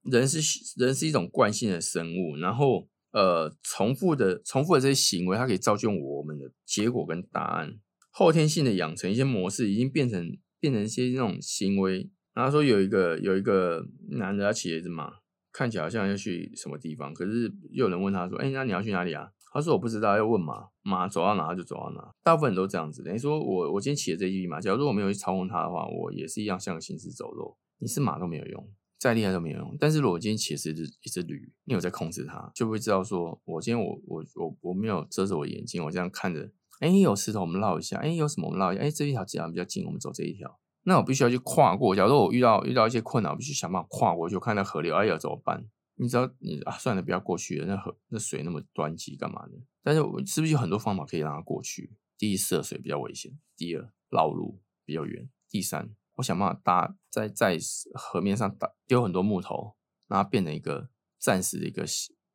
[0.03, 0.41] 人是
[0.77, 2.89] 人是一种惯性的生物，然后。
[3.15, 7.79] 呃，重复的、重复的这些行为，它可以造就我们的结果跟答案。
[8.11, 12.11] 后天性的养成一些模式，已经变成变成一些那种行为。
[12.33, 13.87] 然后说有一个有一个
[14.19, 15.13] 男的要骑一只马，
[15.53, 20.67] 看起来好像要去什么地方，可是又有人问他说：“哎，那你要去哪里啊？”他说：“我不知道，要问马。
[20.83, 23.05] 马走到哪就走到哪。”大部分人都这样子。
[23.05, 27.57] 等于说我我今天骑的这一匹马，假如我没有去操控它的话，我也是一样像个行尸走肉。
[27.79, 28.69] 你是马都没有用。
[29.05, 29.77] 再厉害都没有用。
[29.79, 30.71] 但是如果今天骑的是
[31.03, 40.59] 一只驴，你有在控制它，就会知道说，我今天我我我我没有遮着我眼睛，我这样看着，哎，有石头我们绕一下，哎，有什么我们绕一下，哎，这一条自然比较近，我们走这一条。
[40.85, 41.95] 那我必须要去跨过。
[41.95, 44.37] 假如说我遇到遇到一些困难，我必须想办法跨过去。
[44.37, 45.67] 我看到河流，哎，要怎么办？
[45.97, 47.67] 你知道你啊，算了，不要过去了。
[47.67, 49.53] 那河那水那么湍急，干嘛的？
[49.83, 51.93] 但是我是不是有很多方法可以让它过去？
[52.17, 55.91] 第一，涉水比较危险；第二，绕路比较远；第三。
[56.17, 57.59] 我想办法搭在在
[57.95, 59.75] 河面上打丢很多木头，
[60.07, 61.85] 然后变成一个暂时的一个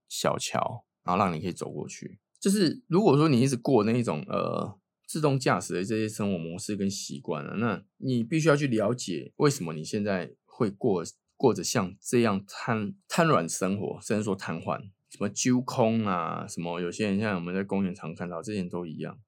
[0.10, 2.20] 小桥，然后让你可以走过去。
[2.40, 11.04] 就是如果说你一直过那一种呃自动驾驶的这些生活模式跟习惯了，那你必须要去了解为什么你现在会过
[11.38, 19.20] 过着像这样瘫瘫软生活，甚至说瘫痪，什么揪空啊，什么有些人像我们在公园常看到，这些人都一样。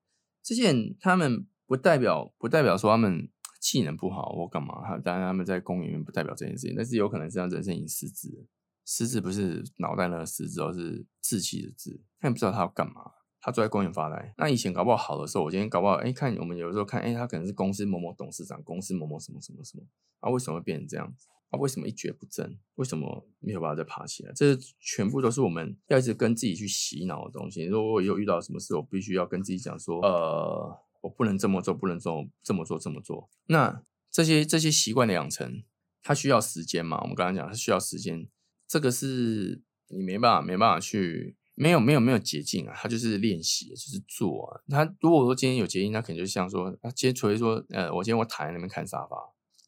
[0.43, 3.29] 这些人他们不代表不代表说他们。
[3.61, 4.81] 技能不好或干嘛？
[4.85, 8.45] 他当然他们在公园不代表这件事情，但是有可能是让人生已失智。
[8.83, 12.01] 失智不是脑袋那个失智，而是志气的志。
[12.19, 14.33] 他也不知道他要干嘛，他坐在公园发呆。
[14.39, 19.83] 那以前搞不好好的时候，我今天搞不好哎，看我们有时候看哎，他可能是公司某某董事长，公司某某什么什么什么。
[20.19, 21.27] 啊，为什么会变成这样子？
[21.51, 22.57] 啊，为什么一蹶不振？
[22.75, 24.33] 为什么没有办法再爬起来？
[24.35, 27.65] 这全部都是我们要一直跟自己去洗脑的东西。
[27.65, 30.77] 如果我有遇到什么事，我必须要跟自己讲说，呃。
[31.01, 33.29] 我不能这么做，不能做这么做，这么做。
[33.47, 35.63] 那这些这些习惯的养成，
[36.01, 36.99] 它需要时间嘛？
[37.01, 38.27] 我们刚刚讲，它需要时间。
[38.67, 42.73] 这个是你没办法，没办法去，没有没有没有捷径啊。
[42.75, 44.61] 它就是练习，就是做啊。
[44.69, 49.17] 他如果说今天有捷径，那肯定就像说，他今天除非说，呃，我今天我躺在那边看沙发，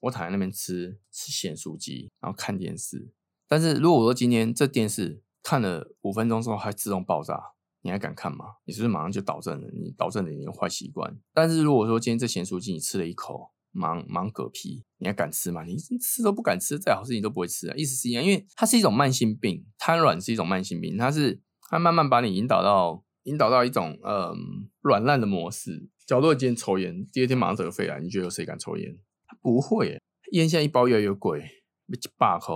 [0.01, 3.11] 我躺在那边吃吃咸酥鸡，然后看电视。
[3.47, 7.53] 但是如果说今天这电视看了五分钟之后，还自动爆炸。
[7.83, 8.45] 你还敢看吗？
[8.65, 9.67] 你是不是马上就导正了？
[9.71, 11.15] 你导正了你的坏习惯。
[11.33, 15.63] 但是如果说今天这咸酥鸡你吃了一口，忙忙嗝屁，你还敢吃吗？
[15.63, 17.75] 你吃都不敢吃，再好事情都不会吃啊。
[17.75, 25.89] 意思是一样，因为它是一种慢性病，瘫软是一种慢性病，它是它慢慢把你引导到引导到一种嗯软烂的模式。
[26.05, 28.97] 假如今天抽烟，第二天马上得肺癌，你觉得有谁敢抽烟？
[29.41, 29.99] 不会，
[30.31, 31.39] 烟现在一包越来越贵，
[31.87, 32.55] 一百块。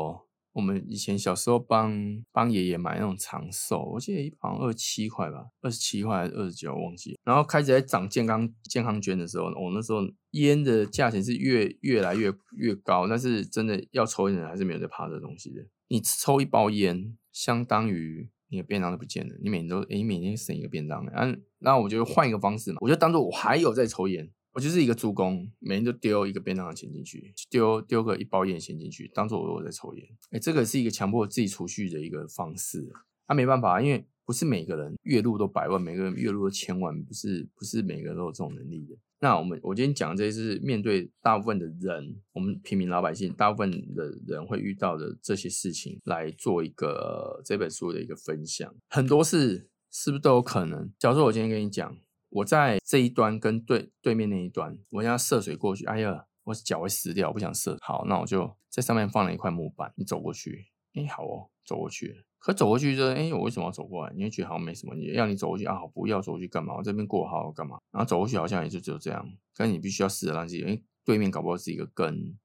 [0.57, 1.93] 我们以前小时候帮
[2.31, 7.15] 帮爷爷买那种长寿，我记得一包二十七块吧，二十七块还是二十九，忘记。
[7.23, 9.99] 然后开始在涨健康健康捐的时候，我那时候
[10.31, 15.63] 烟的价钱是越越来越越高，但是真的要抽烟的人还是没有在怕这东西的。
[15.89, 19.35] 你抽一包烟，相当于你的便当都不见了。
[19.43, 30.03] 你每天都诶，每天省一个便当，嗯，那我就换一个方式嘛，我就当做我还有在抽烟，我就是一个助攻，每天都丢一个便当的钱进去，丢丢个一包烟钱进去，当做我有在抽烟。
[30.31, 32.91] 哎，这个是一个强迫自己储蓄的一个方式。
[33.27, 38.97] 啊，没办法，因为不是每个人月入都百万，每个人月入都千万，不是不是每个人都有这种能力的。
[39.19, 48.73] 那我们我今天讲这些是面对大部分的人，我们平民老百姓，大部分的人会遇到的这些事情来做一个这本书的一个分享。
[48.89, 50.91] 很多事是不是都有可能？
[50.97, 51.95] 假如说我今天跟你讲，
[52.29, 57.77] 我在这一端跟对对面那一端，我要涉水过去，哎呀，我脚会湿掉，我不想涉。
[57.81, 62.23] 好，那我就在上面放了一块木板，你走过去，哎，好哦，走过去。
[62.39, 64.13] 可走过去就，哎，我为什么要走过来？
[64.15, 66.75] 你会觉得好像没什么，你要你走过去啊，好，不要走过去干嘛？
[66.75, 67.79] 我这边过好干嘛？
[67.91, 69.33] 然后走过去好像也就只有这样。
[69.55, 72.35] 可是你必须要试着让自己，因为对面搞不好是一个更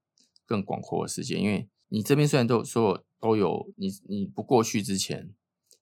[0.47, 1.37] 更广阔的世界。
[1.37, 5.31] 因为你这边虽然都所有都有，你你不过去之前，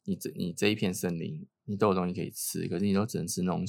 [0.05, 3.65] 你这你这一片森林，你都有东西可以吃，可是你都只能吃那种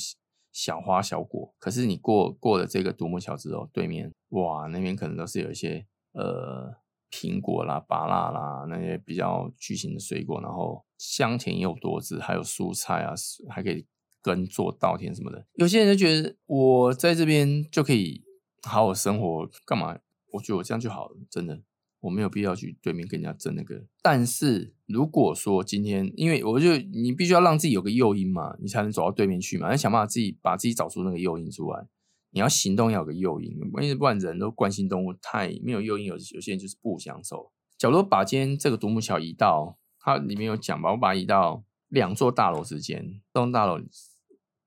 [0.51, 1.53] 小花小果。
[1.59, 6.81] 可是你过过了这个独木桥之后，对面哇，那边可能都是有一些呃。
[7.13, 13.13] 苹果啦、芭辣啦，那些比较巨型的水果，然后香甜又多汁，还有蔬菜啊，
[13.49, 13.85] 还可以
[14.21, 15.45] 耕作稻田什么的。
[15.55, 18.23] 有些人就觉得我在这边就可以
[18.63, 19.99] 好好生活，干嘛？
[20.31, 21.61] 我觉得我这样就好了，真的，
[22.01, 23.85] 我没有必要去对面跟人家争那个。
[24.01, 31.87] 但是如果说今天，因为我就你必须要让自己有个诱因嘛，你才能走到对面去嘛，要想办法自己把自己找出那个诱因出来。
[32.33, 37.51] 你要行动要有个诱因，因为不然人都关心动物，太没有诱因，有有些人就是不想受。
[37.77, 43.81] 假如把今天这个独木桥移到，它里面有讲吧，我把它移到两座大楼之间，栋大楼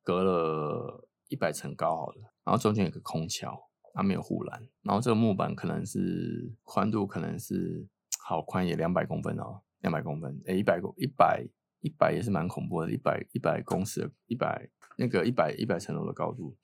[0.03, 3.63] 隔了一百层高好了，然后中间有个空桥，
[3.94, 11.42] 它没有护栏，然后这个木板可能是宽度可能是好宽也两百公分哦，两百公分，诶，一百公一百
[11.80, 14.68] 一百也是蛮恐怖的，一百一百公尺，一百。
[14.96, 16.57] 那个一百一百层楼的高度，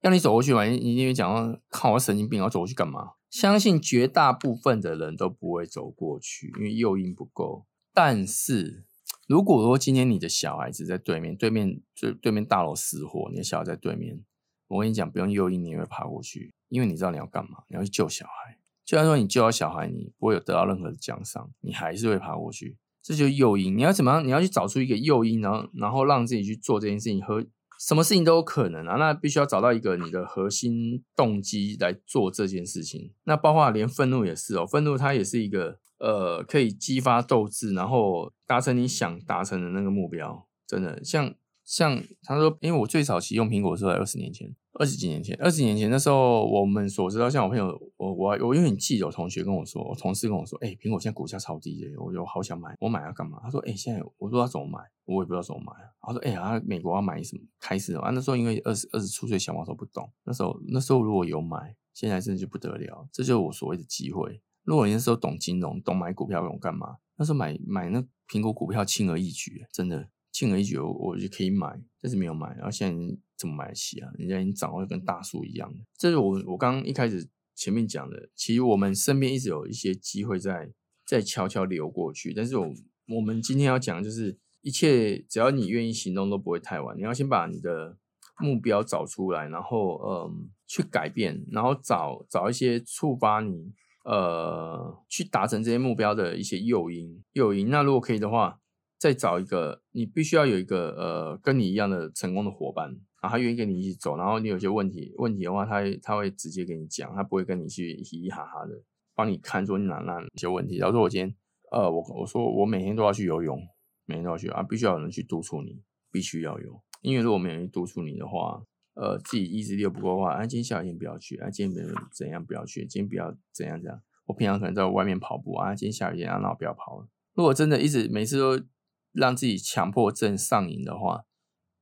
[0.00, 0.64] 要你走过去嘛？
[0.64, 3.12] 你你因为讲到看我神经病，要走过去干嘛？
[3.30, 7.66] 相信绝大部分的人都不会走过去，因为诱因不够。
[7.94, 8.84] 但是
[9.28, 14.24] 如果说今天你的小孩子在对面，对面对对面大楼失火，你的小孩在对面，
[14.68, 18.58] 我跟你讲，不用诱因，你也会爬过去，因为你知道你要干嘛，你要去救小孩。
[18.84, 22.76] 就算说你救了小孩，你不会有得到任何的奖赏，你还是会爬过去。
[23.02, 24.24] 这就是诱因，你要怎么样？
[24.24, 27.44] 你要去找出一个诱因，然后然后让自己去做这件事情和。
[27.80, 33.12] 什么事情都有可能啊，那必须要找到一个你的核心动机来做这件事情。
[33.22, 40.44] 那包括连愤怒也是哦，愤怒它也是一个呃可以激发斗志，然后达成你想达成的那个目标。
[40.66, 41.32] 真的，像
[41.68, 44.56] 像他说，因为我最早期用苹果是在二十年前。
[44.72, 53.40] 二十几年前，二十年前那时候，我们所知道，像我朋友，我我我因为很记得，我同学跟我说，我同事跟我说，哎，苹果现在股价超低的，我就好想买，我买要干嘛？
[53.42, 55.72] 他说，哎，现在我说要怎么买，我也不知道怎么买。
[56.00, 57.42] 他说，哎呀，美国要买什么？
[57.58, 64.40] 开始啊，那时候因为二十二十出岁小毛头不懂，那时候那时候如果有买，现在真的就不得了，这就是我所谓的机会。
[64.62, 66.98] 如果你那时候懂金融，懂买股票懂干嘛？
[67.16, 70.08] 那时候买买那苹果股票轻而易举，真的。
[70.38, 71.66] 轻而易举，我就可以买，
[72.00, 72.54] 但是没有买。
[72.54, 74.08] 然后现在怎么买得起啊？
[74.16, 80.70] 人家已经涨得跟大树一样这是我我刚一开始前面讲的，其实我们身边一直有一些机会在
[81.04, 82.32] 在悄悄流过去。
[82.32, 82.72] 但是我
[83.16, 86.96] 我们今天要讲，就是一切只要你愿意行动，都不会太晚。
[86.96, 87.98] 你要先把你的
[88.38, 93.72] 目标找出来，然后嗯去改变，然后找找一些触发你
[94.04, 97.70] 呃去达成这些目标的一些诱因诱因。
[97.70, 98.60] 那如果可以的话。
[98.98, 102.88] 再找一个，你必须要有一个呃跟你一样的成功的伙伴，
[103.22, 108.82] 然后他愿意跟你一起走，然后你有些问题问题的话，他他会直接跟你讲，他不会跟你去嘻嘻哈哈的
[109.14, 110.78] 帮你看说你哪哪些问题。
[110.78, 111.34] 假如说我今天
[111.70, 113.60] 呃我我说我每天都要去游泳，
[114.04, 115.80] 每天都要去啊，必须要有人去督促你，
[116.10, 118.62] 必须要有，因为如果没有人督促你的话，
[118.94, 127.08] 呃自己意志力又不够的话，啊今天下雨天不要去，啊今天别人怎样不要去，今天不要怎样怎样，我平常可能在外面跑步啊，今天下雨天啊那我不要跑了。
[127.34, 128.64] 如果真的一直每次都
[129.12, 131.24] 让自己强迫症上瘾的话，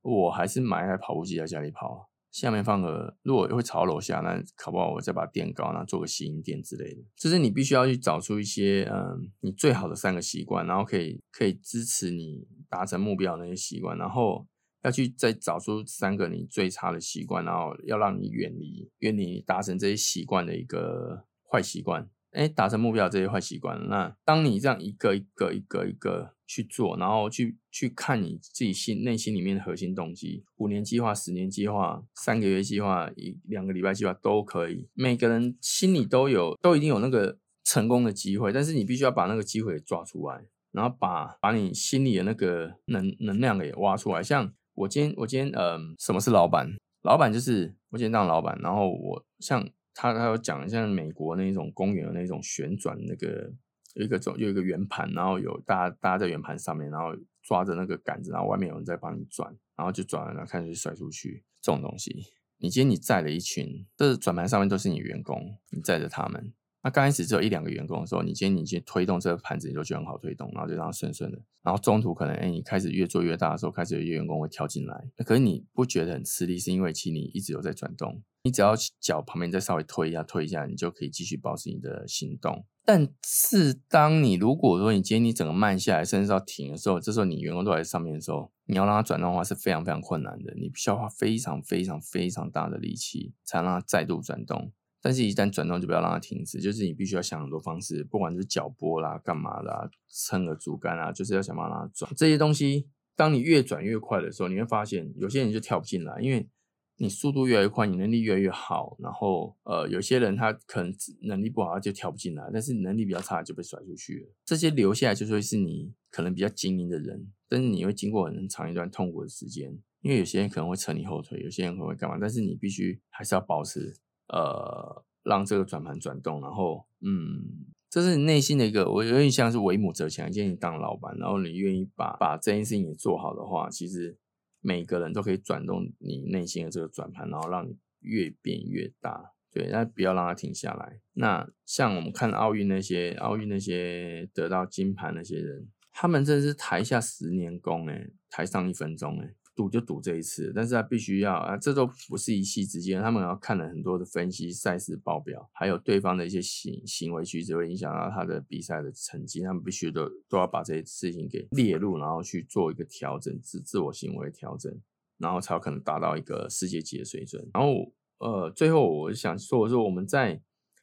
[0.01, 7.01] 我还是买一台跑步机在家里跑，下面放个，如果会朝楼下，那考不好我再把垫高，那做个吸音垫之类的。
[7.15, 14.47] 就是你必须要去找出一些，嗯，你最好的三个习惯，然后可以可以支持你达成目标那些习惯，然后
[14.83, 22.09] 要去再找出三个你最差的习惯，然后要让你远离远离达成这些习惯的一个坏习惯。
[22.37, 44.21] 哎，达成目标这些坏习惯，那当你这样一个一个一个一个去做，然后去去看你自己心内心里面的核心动机，五年计划、十年计划、三个月计划、一两个礼拜计划都可以，每个人心里都有，都一定有那个成功的机会，但是你必须要把那个机会抓出来，然后把把你心里的那个能能量给挖出来。
[44.21, 46.69] 像我今天我今天嗯，什么是老板？
[47.01, 49.67] 老板就是我今天当老板，然后我像
[49.99, 53.51] 他他有讲像美国那种公园的那种旋转那个
[53.95, 57.07] 有一个种有一个圆盘，然后有大家大家在圆盘上面，然后
[57.41, 62.15] 抓着那个杆子，然后外面有人在帮你转，然后就转了，然后看谁甩出去这种东西。
[62.59, 66.53] 你今天你载了一群，这转盘上面都是你员工，你载着他们。
[66.87, 71.37] 那刚开始只有一两个员工的时候，你今天你去推动这个盘子，你就觉得很好推动，然后就让它顺顺的。
[71.61, 75.03] 然后中途可能哎，你开始越做越大的时候，开始有员工会跳进来。
[75.17, 78.23] 可是你不觉得很吃力，是因为其实你一直有在转动。
[78.41, 82.65] 你只要脚旁边再稍微推一下、推一下，你就可以继续保持你的行动。
[82.85, 90.53] 但是当你如果说你今天你整个慢下来，甚至要停的时候，这时候你员工都在上面的时候，你要让它转动的话是非常非常困难的。
[90.55, 94.71] 你需要花非常非常非常大的力气，才让它再度转动。
[94.99, 102.11] 但是，一旦转动就不要让它停止，就是你必须要想很多方式，不管是脚拨啦、干嘛啦、撑个竹竿啊，就是要想办法让它转。
[102.15, 106.49] 这些东西，当你越转越快的时候，你会发现有些人就跳不进来，因为
[106.97, 110.91] 你速度越来越快，你能力越来越好，然后呃，有些人他可能
[111.21, 114.33] 能力不好，他就跳不进来，但是能力比较差就被甩出去了。
[114.43, 119.71] 这些留下来就会是你可能比较精英的人，但是你会经过很长一段痛苦的时间，
[120.01, 123.95] 因为有些人可能会扯你后腿，有些人可能会干嘛，但是你必须还是要保持。
[124.27, 130.31] 呃，让这个转盘转动，然后，嗯，这是你内心的一个，我有点像是为母则强。
[130.31, 134.17] 建议你当老板，然后你愿意把把这件事情也做好的话，其实
[134.61, 139.33] 每个人都可以转动你内心的这个转盘，然后让你越变越大。
[139.49, 140.99] 对，那不要让它停下来。
[141.13, 149.33] 那像我们看奥运那些奥运那些得到金牌那些人，他们真是台下十年功哎，台上一分钟哎。
[149.57, 164.71] 赌就赌这一次，但是他必须要啊，这都不是一夕之间，他们要看了很多的分析、赛事报表，还有对方的一些行行为举止会影响到他的比赛的成绩，他们必须都都要把这些事情给列入，然后去做一个调整，自自我行为调整，
[165.17, 167.43] 然后才有可能达到一个世界级的水准。
[167.53, 170.39] 然后呃，最后我想说的是，我们在。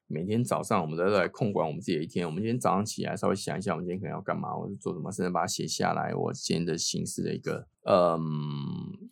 [0.07, 2.27] 每天早上，我们都在控管我们自己的一天。
[2.27, 6.15] 我们今天早上起来，稍微想一下，我们今天可能要干嘛，或者做什么，甚至把它写下来。
[6.15, 8.19] 我今天的形式的一个，嗯，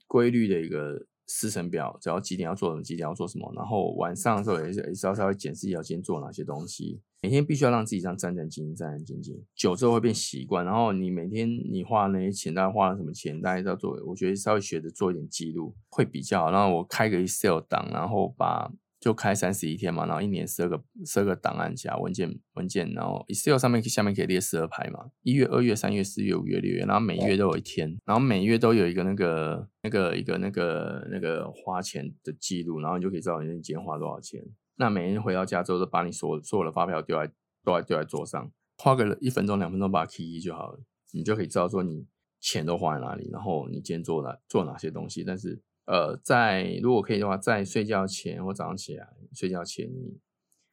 [0.06, 3.50] 规律的一个时程表，只要几点要做什么，几点要做什么。
[3.56, 7.00] 然后晚上的时候也是也是要稍微检视一下今天做哪些东西。
[7.22, 10.64] 每天必须要让自己这样战战兢兢，战战兢兢，久之后会变习惯。
[10.64, 16.50] 然后你每天你花那些钱，大概花了什么钱，大家要做，我觉得稍微学着做一点记录会比较好。
[16.50, 18.70] 然后我开个 Excel 档，然后把。
[19.02, 34.40] 就开三十一天嘛，然后一年十二个十二个档案夹文件文件，然后 Excel 上面下面可以列十二排嘛，一月、二月、三月、四月、五月、六月，然后每月都有一天，然后每月都有一个那个那个一个那个那个花钱的记录，然后你就可以知道你今天花多少钱。
[34.76, 37.28] 那每天回到家之后，就把你所所有的发票丢在
[37.64, 40.78] 都在丢在桌上，花个一分钟两分钟把它 key 就好了，
[41.10, 42.06] 你就可以知道说你
[42.38, 45.60] 钱都花在哪里，然后你今天做了做哪些东西，但是。
[45.84, 50.18] 呃，在如果可以的话，在睡觉前或早上起来睡觉前，你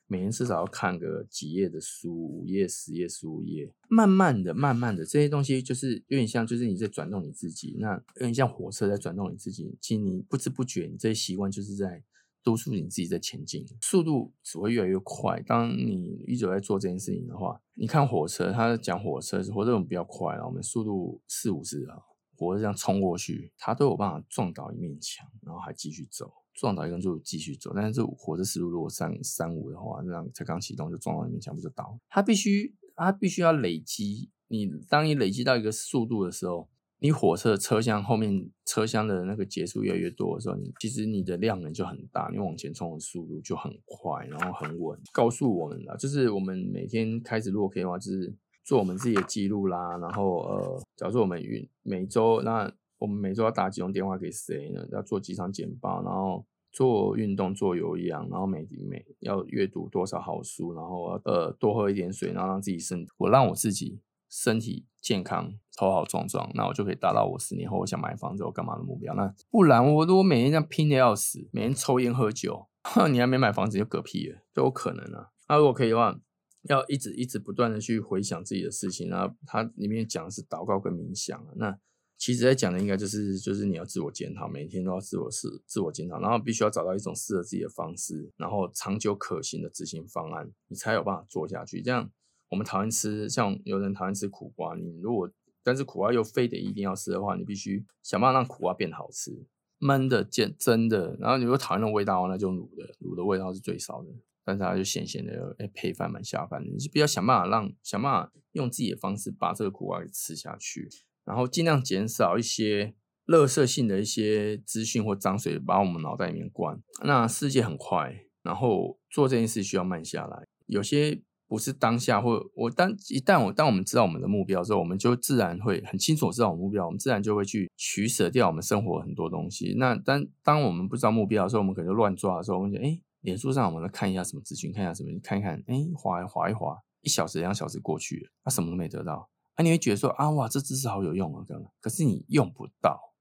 [0.06, 9.78] 每天至少要看个几页的书，五页、十页、十五页，慢慢的、慢慢的，这些东西就是有点像，就是你在转动你自己，那有点像火车在转动你自己。
[9.82, 12.04] 其实你不知不觉，你这些习惯就是在
[12.44, 15.42] 督促你自己在前进，速度只会越来越快。
[15.46, 21.98] 当你一直在做这件事情的话，你看火车，他讲火车，火车我们比较快了，我们速度四五十啊。
[22.40, 27.74] 火车这样冲过去，它都有办法撞倒一面墙，然后还继续走，撞倒一根就继续走。
[27.76, 32.00] 但是这火车时速如果三三五的话，这样才刚启动就撞到一面墙，不就倒？
[32.08, 34.30] 它必须，它必须要累积。
[34.48, 36.70] 你当你累积到一个速度的时候，
[37.00, 44.98] 你火车车厢后面车厢的那个节数越来越多的时候，你其实你的量能就很大，你往前冲的速度就很快，然后很稳。
[45.12, 48.34] 告诉我们了，就是我们每天开始如果可以的话，就是。
[48.70, 54.86] 做我们自己的记录啦，然后呃，假如说我们每每周，那我们每周要打几通电话给谁呢？
[54.92, 64.00] 要做几场简报，然后做运动、做有氧，然后每每要阅读多少好书，然后呃多喝一点水，然后让自己身我让我自己
[64.30, 69.16] 身体健康、头好壮壮，那我就可以达到我十年后我想买房子、我干嘛的目标。
[69.16, 72.68] 那不然我如果每天这样拼的要死，每天抽烟喝酒，
[73.12, 75.32] 你还没买房子就嗝屁了，都有可能啊。
[75.48, 76.20] 那如果可以的话。
[76.64, 81.78] 要一直一直不断的去回想自己的事情，然后它里面讲的是祷告跟冥想那
[82.18, 91.82] 其实在讲的应该就是就是你要自我检讨，每天都要自我自自我检讨，然后必须要找到一种适合自己的方式，然后长久可行的执行方案，你才有办法做下去。
[91.82, 92.12] 这样
[92.50, 95.32] 我们讨厌吃，像有人讨厌吃苦瓜，你如果
[95.64, 99.46] 但是苦瓜又非得一定要吃的话，你必须想办法让苦瓜变好吃，
[99.80, 104.10] 焖的、煎、蒸的，然后你如果讨厌那味道，那就卤的，卤的味道是最少的。
[104.50, 106.72] 但是它就闲闲的，哎，配饭蛮下饭的。
[106.72, 110.90] 你就比较想办法让想办法用自己的方式把这个苦瓜给吃下去，
[111.24, 112.96] 然后尽量减少一些
[113.28, 116.82] 垃圾性的一些资讯或脏水把我们脑袋里面灌。
[117.04, 121.22] 那世界很快，然后做这件事需要慢下来，有些。
[121.50, 129.74] 不是当下，或我当一旦我当我们知道我们的目标之后，我们就自然会很清楚知道我们目标，我们自然就会去取舍掉我们生活很多东西。
[129.76, 141.46] 那当当我们不知道目标的时候，我们可能就乱抓的时候，我们就哎，脸书上我们来看一下什么资讯，看一下什么，你看一看，哎，划一划一划，一小时两小时过去了，他什么都没得到，啊，你会觉得说啊，哇，这知识好有用啊，
[141.80, 143.14] 可是你用不到，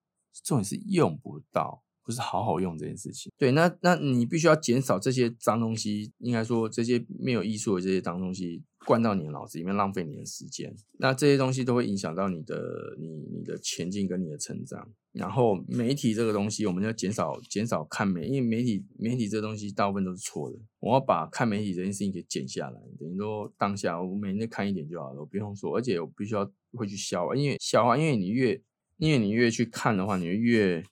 [0.45, 1.85] 重点是用不到。
[2.05, 10.75] 不是好好用这件事情，对，那那你必须要减少这些脏东西，应该说这些没有艺术的这些脏东西灌到你的脑子里面，浪费你的时间。
[10.99, 14.91] 那这些东西都会影响到你的你你的前进跟你的成长。
[15.19, 20.59] 然后媒体这个东西，我们要减少减少看媒，因为媒体媒体这东西大部分都是错的。
[20.79, 28.63] 我要把看媒体这件事情给减下来，等于说当下我每天看一点就好了，我不用说，而且我必须要会去消化，因为消化，因为你越
[28.97, 30.83] 因为你越去看的话，你会越。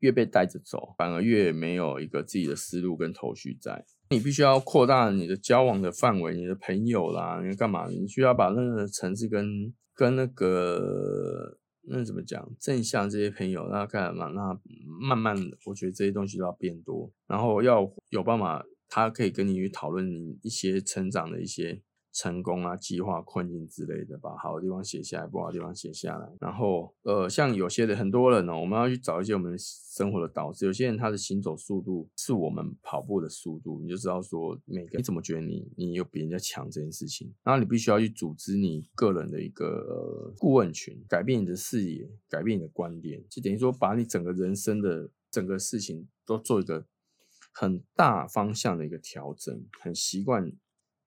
[0.00, 3.82] 越被带着走，反而越没有一个自己的思路跟头绪在。
[4.10, 7.88] 你必须要扩大你的交往的范围，你的朋友啦，你干嘛？
[7.88, 11.56] 你需要把那个层次跟跟那个
[11.88, 14.26] 那怎么讲正向这些朋友，那干嘛？
[14.28, 14.60] 那
[15.00, 21.82] 慢慢的，我觉得这些东西都要变多，然后要有办法，他可以跟你去讨论你一些成长的一些。
[22.16, 26.26] 成功啊，计划困境之类的，把好的地方写下来，不好的地方写下来。
[26.40, 30.64] 然后，呃，像有些的很多人呢，我们要去找一些我们生活的导师。
[30.64, 37.30] 有些人他的行走速度是我们跑步的速度，你就知道说，每个你怎么觉得你你有比人家强这件事情。
[37.42, 46.86] 然后你必须要去组织你个人的一个顾问群，改变你的视野，改变你的观点，就等于说把你整个人生的整个事情都做一个
[47.52, 50.50] 很大方向的一个调整，很习惯。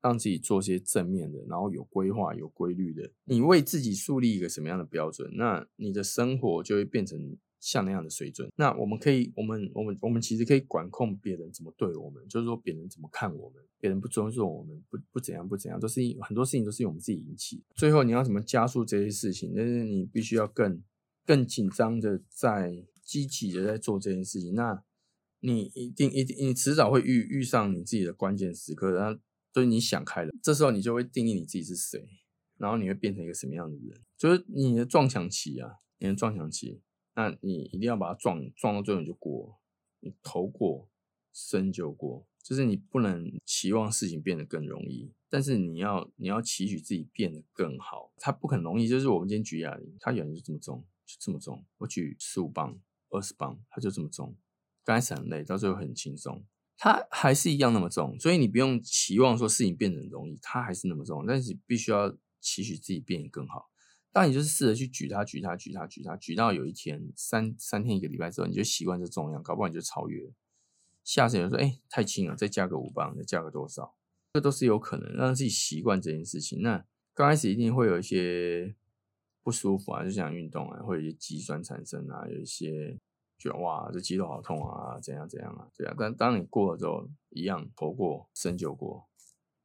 [0.02, 3.12] 让自己做些正面的，然后有规划、有规律的。
[3.26, 8.50] 你为自己树立一个什么样的标准，那你的生活就会变成像那样的水准。
[8.56, 17.62] 那我们可以，我们、我们、我们其实可以管控别人怎么对我们，就是说别人怎么看我们，别人不尊重我们，不不怎样不怎样，都是因很多事情都是由我们自己引起。
[17.76, 19.54] 最后你要怎么加速这些事情？
[19.54, 20.82] 但是你必须要更
[21.26, 24.56] 更紧张的在积极的在做这件事情。
[24.56, 24.82] 那
[25.42, 29.20] 你一定一定你迟早会遇遇上你自己的关键时刻，然后。
[29.54, 32.08] 所以你想开了，这时候你就会定义你自己是谁，
[32.58, 34.02] 然后你会变成一个什么样的人？
[34.18, 36.82] 就是你的撞墙期啊，你的撞墙期，
[37.16, 39.60] 那你一定要把它撞撞到最后你就过，
[40.02, 40.90] 你头过
[41.34, 48.88] 身就过，就是你不能期望事情变得更容易，但是你要你要期许自己变得更好，它不可能容易。
[48.88, 52.80] 就是我们今天举哑铃，它原来就这么重，就这么重，我举十五磅、
[53.10, 54.38] 二十磅，它就这么重，
[54.84, 56.46] 刚开始很累，到最后很轻松。
[56.82, 61.26] 它还是一样那么重，所以你不用期望说事情变得容易，它还是那么重。
[61.28, 62.10] 但是你必须要
[62.40, 63.70] 期许自己变得更好。
[64.14, 70.32] 当你就是试着去举它、举它、举它、举它，举到有一天三三天一个礼拜之后，你就习惯这重量，搞不好你就超越。
[71.04, 73.98] 下次有人说：“哎，太轻了，再加个五磅，再加个多少？”
[74.34, 76.62] 这都是有可能让自己习惯这件事情。
[76.62, 78.74] 那刚开始一定会有一些
[79.44, 82.98] 不舒服啊，就像运动啊，会有一些肌酸产生啊，有一些。
[83.40, 85.96] 觉得哇，这肌肉好痛啊，怎样怎样啊，这样。
[85.98, 89.08] 但当你过了之后，一样头过身就过。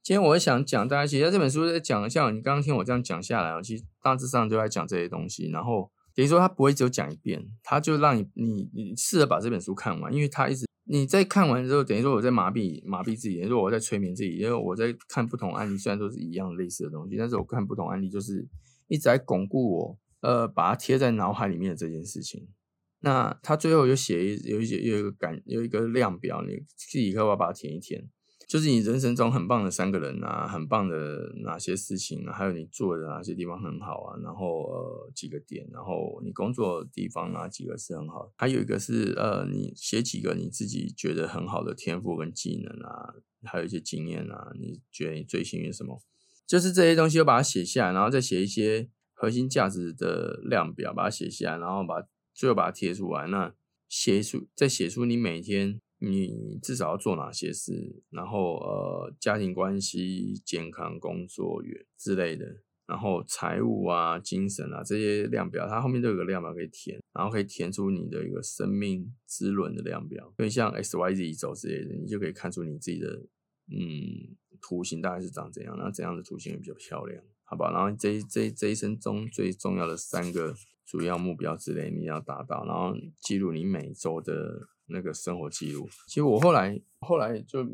[0.02, 5.50] 今天我想讲，大家其实这本书在讲，像你刚刚听我这样讲下来，其实大致上就在讲这些东西。
[5.50, 18.46] 然后等于说他不会只有讲一遍，他就让你你你试着把这本书看完，因为他一直你在看完之后，等于说我在麻痹麻痹自己，等于说我在催眠自己，因为我在看不同案例，虽然都是一样类似的东西，但是我看不同案例就是
[18.88, 22.46] 一直在巩固我呃把它贴在脑海里面的这件事情。
[23.04, 28.08] 那他最后有写一有一些有一个感有一个量表，你自己要不要把它填一填？
[28.48, 46.00] 就是你人生中很棒的三个人啊，很棒的哪些事情啊，还有你做的哪些地方很好啊，然后呃几个点，然后你工作地方哪几个是很好，还有一个是呃你写几个你自己觉得很好的天赋跟技能啊，还有一些经验啊，你觉得你最幸运什么？
[46.46, 52.06] 就是这些东西，都把它写下来，然后再写一些核心价值的量表，把它写下来，然后把。
[52.34, 53.54] 最后把它贴出来，那
[53.88, 62.44] 写出再写出你每天你至少要做哪些事，然后呃家庭关系、健康、工作、远之类的，
[62.86, 73.08] 然后财务啊、精神啊这些量表，它后面都有个量表可以填，然后可以填出你的一个生命之轮的量表，因为像 X Y Z 轴之类的，你就可以看出你自己的
[73.70, 77.70] 嗯图形大概是长怎样，那怎样的图形会比较漂亮，好吧？
[77.70, 80.54] 然后这这这一生中最重要的三个。
[80.86, 85.88] 主要目标之类你要达到，然后记录你每周的那个生活记录。
[86.06, 87.64] 其实我后来后来就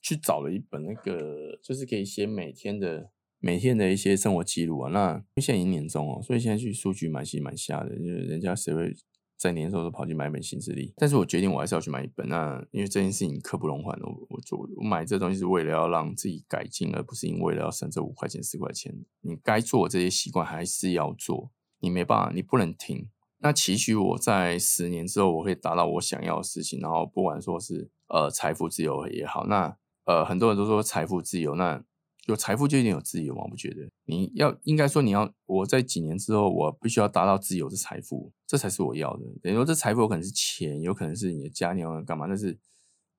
[0.00, 3.10] 去找了一本那个，就是可以写每天的
[3.40, 4.90] 每天的一些生活记录啊。
[4.90, 8.94] 那现在已经年终哦，所以现在去数据买其实蛮瞎的，因为人家谁会
[9.36, 10.92] 在年终时候跑去买一本新势力？
[10.96, 12.28] 但是我决定我还是要去买一本。
[12.28, 18.94] 那因为这件事情刻不容缓，我我做我买这东西是为了要让自己改进，而不是因为了要省这五块钱十块钱。
[19.20, 21.50] 你该做这些习惯还是要做，
[21.80, 23.08] 你没办法，你不能停。
[23.40, 29.76] 那期许我在十年之后，我可以达到我想要的事情，然后不管说是呃财富自由也好，那
[30.06, 31.80] 呃很多人都说财富自由，那
[32.26, 33.42] 有财富就一定有自由吗？
[33.44, 39.24] 我不觉得，你要应该说你要我在几年之后，我必须要达到自由的财富，这才是我要的。
[39.40, 42.26] 等于说这财富有可能是钱，有可能是你的家，你要干嘛？
[42.26, 42.58] 但是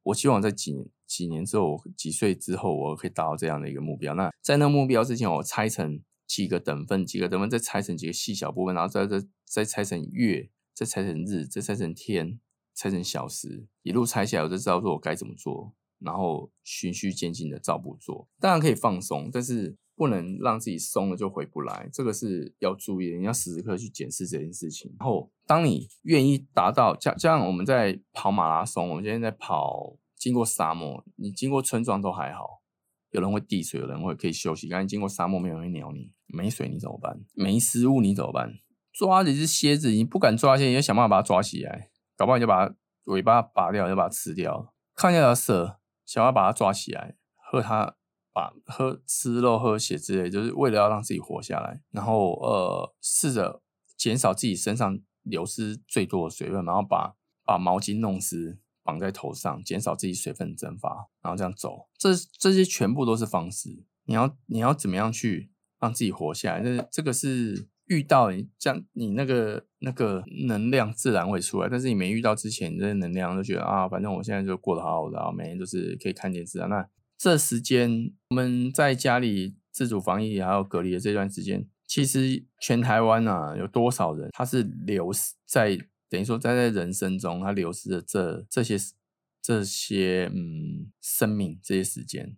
[0.03, 4.13] 我希望在几年几年之后，几岁之后，我可以达到这样的一个目标。
[4.15, 6.01] 那在那目标之前，我拆成。
[6.29, 12.39] 几个等分，几个等分，再拆成几个细小部分，然后再再再拆成月，再拆成日，再拆成天，
[12.75, 18.29] 拆成小时，一路拆下来，我就知道说我该怎么做，然后循序渐进的照步做。
[18.39, 23.17] 当然可以放松，但是不能让自己松了就回不来，这个是要注意的。
[23.17, 24.95] 你要时时刻去检视这件事情。
[24.99, 32.61] 然后，当你愿意达到，像像我们在跑马拉松，我们今天在跑，经过沙漠，你经过村庄都还好。
[33.11, 34.67] 有人会递水，有人会可以休息。
[34.69, 36.11] 刚才经过沙漠，没有人会鸟你。
[36.27, 37.19] 没水你怎么办？
[37.33, 38.53] 没食物你怎么办？
[38.93, 41.89] 抓一只蝎子，你不敢抓蝎，你要想办法把它抓起来。
[42.15, 44.73] 搞不好你就把它尾巴拔掉，就把它吃掉。
[44.93, 47.95] 看见条蛇，想要把它抓起来，喝它，
[48.31, 51.81] 把喝吃肉喝血之类，就是为了要让自己活下来。
[51.91, 53.63] 然后呃，试着
[53.97, 58.59] 减少自己身上流失最多的水分，然后把把毛巾弄湿。
[58.89, 60.89] 绑在头上，减少自己水分蒸发，
[61.21, 62.09] 然后这样走，这
[62.39, 63.69] 这些全部都是方式。
[64.05, 66.63] 你要你要怎么样去让自己活下来？
[66.63, 71.69] 这这个是遇到你这样，你那个那个能量自然会出来。
[71.69, 76.65] 但是你没遇到之前，这些能量就觉得啊，反正我现在就过得好好的，每天都是可以看电视啊。
[76.65, 85.11] 那这时间我们在家里自主防疫还有隔离的这段时间，其实全台湾啊，有多少人他是留
[85.45, 85.77] 在？
[86.09, 88.77] 等于说，在在人生中，他流失的这这些
[89.41, 92.35] 这些嗯生命这些时间，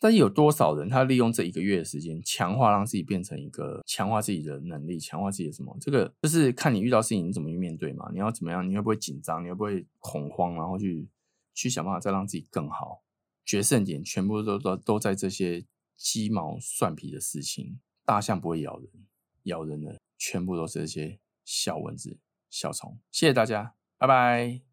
[0.00, 5.76] 但是有多少人他利用这一个月的时间，强化让自己变成一个强化自己的能力，强化自己的什么？
[5.80, 8.08] 这个就是看你遇到事情你怎么去面对嘛？
[8.12, 8.68] 你要怎么样？
[8.68, 9.44] 你会不会紧张？
[9.44, 10.54] 你会不会恐慌？
[10.54, 11.08] 然后去
[11.54, 13.02] 去想办法再让自己更好？
[13.44, 15.64] 决胜点全部都都都在这些
[15.96, 17.80] 鸡毛蒜皮的事情。
[18.04, 18.88] 大象不会咬人，
[19.44, 22.18] 咬人的全部都是这些小蚊子。
[22.52, 24.71] 小虫，谢谢大家，拜拜。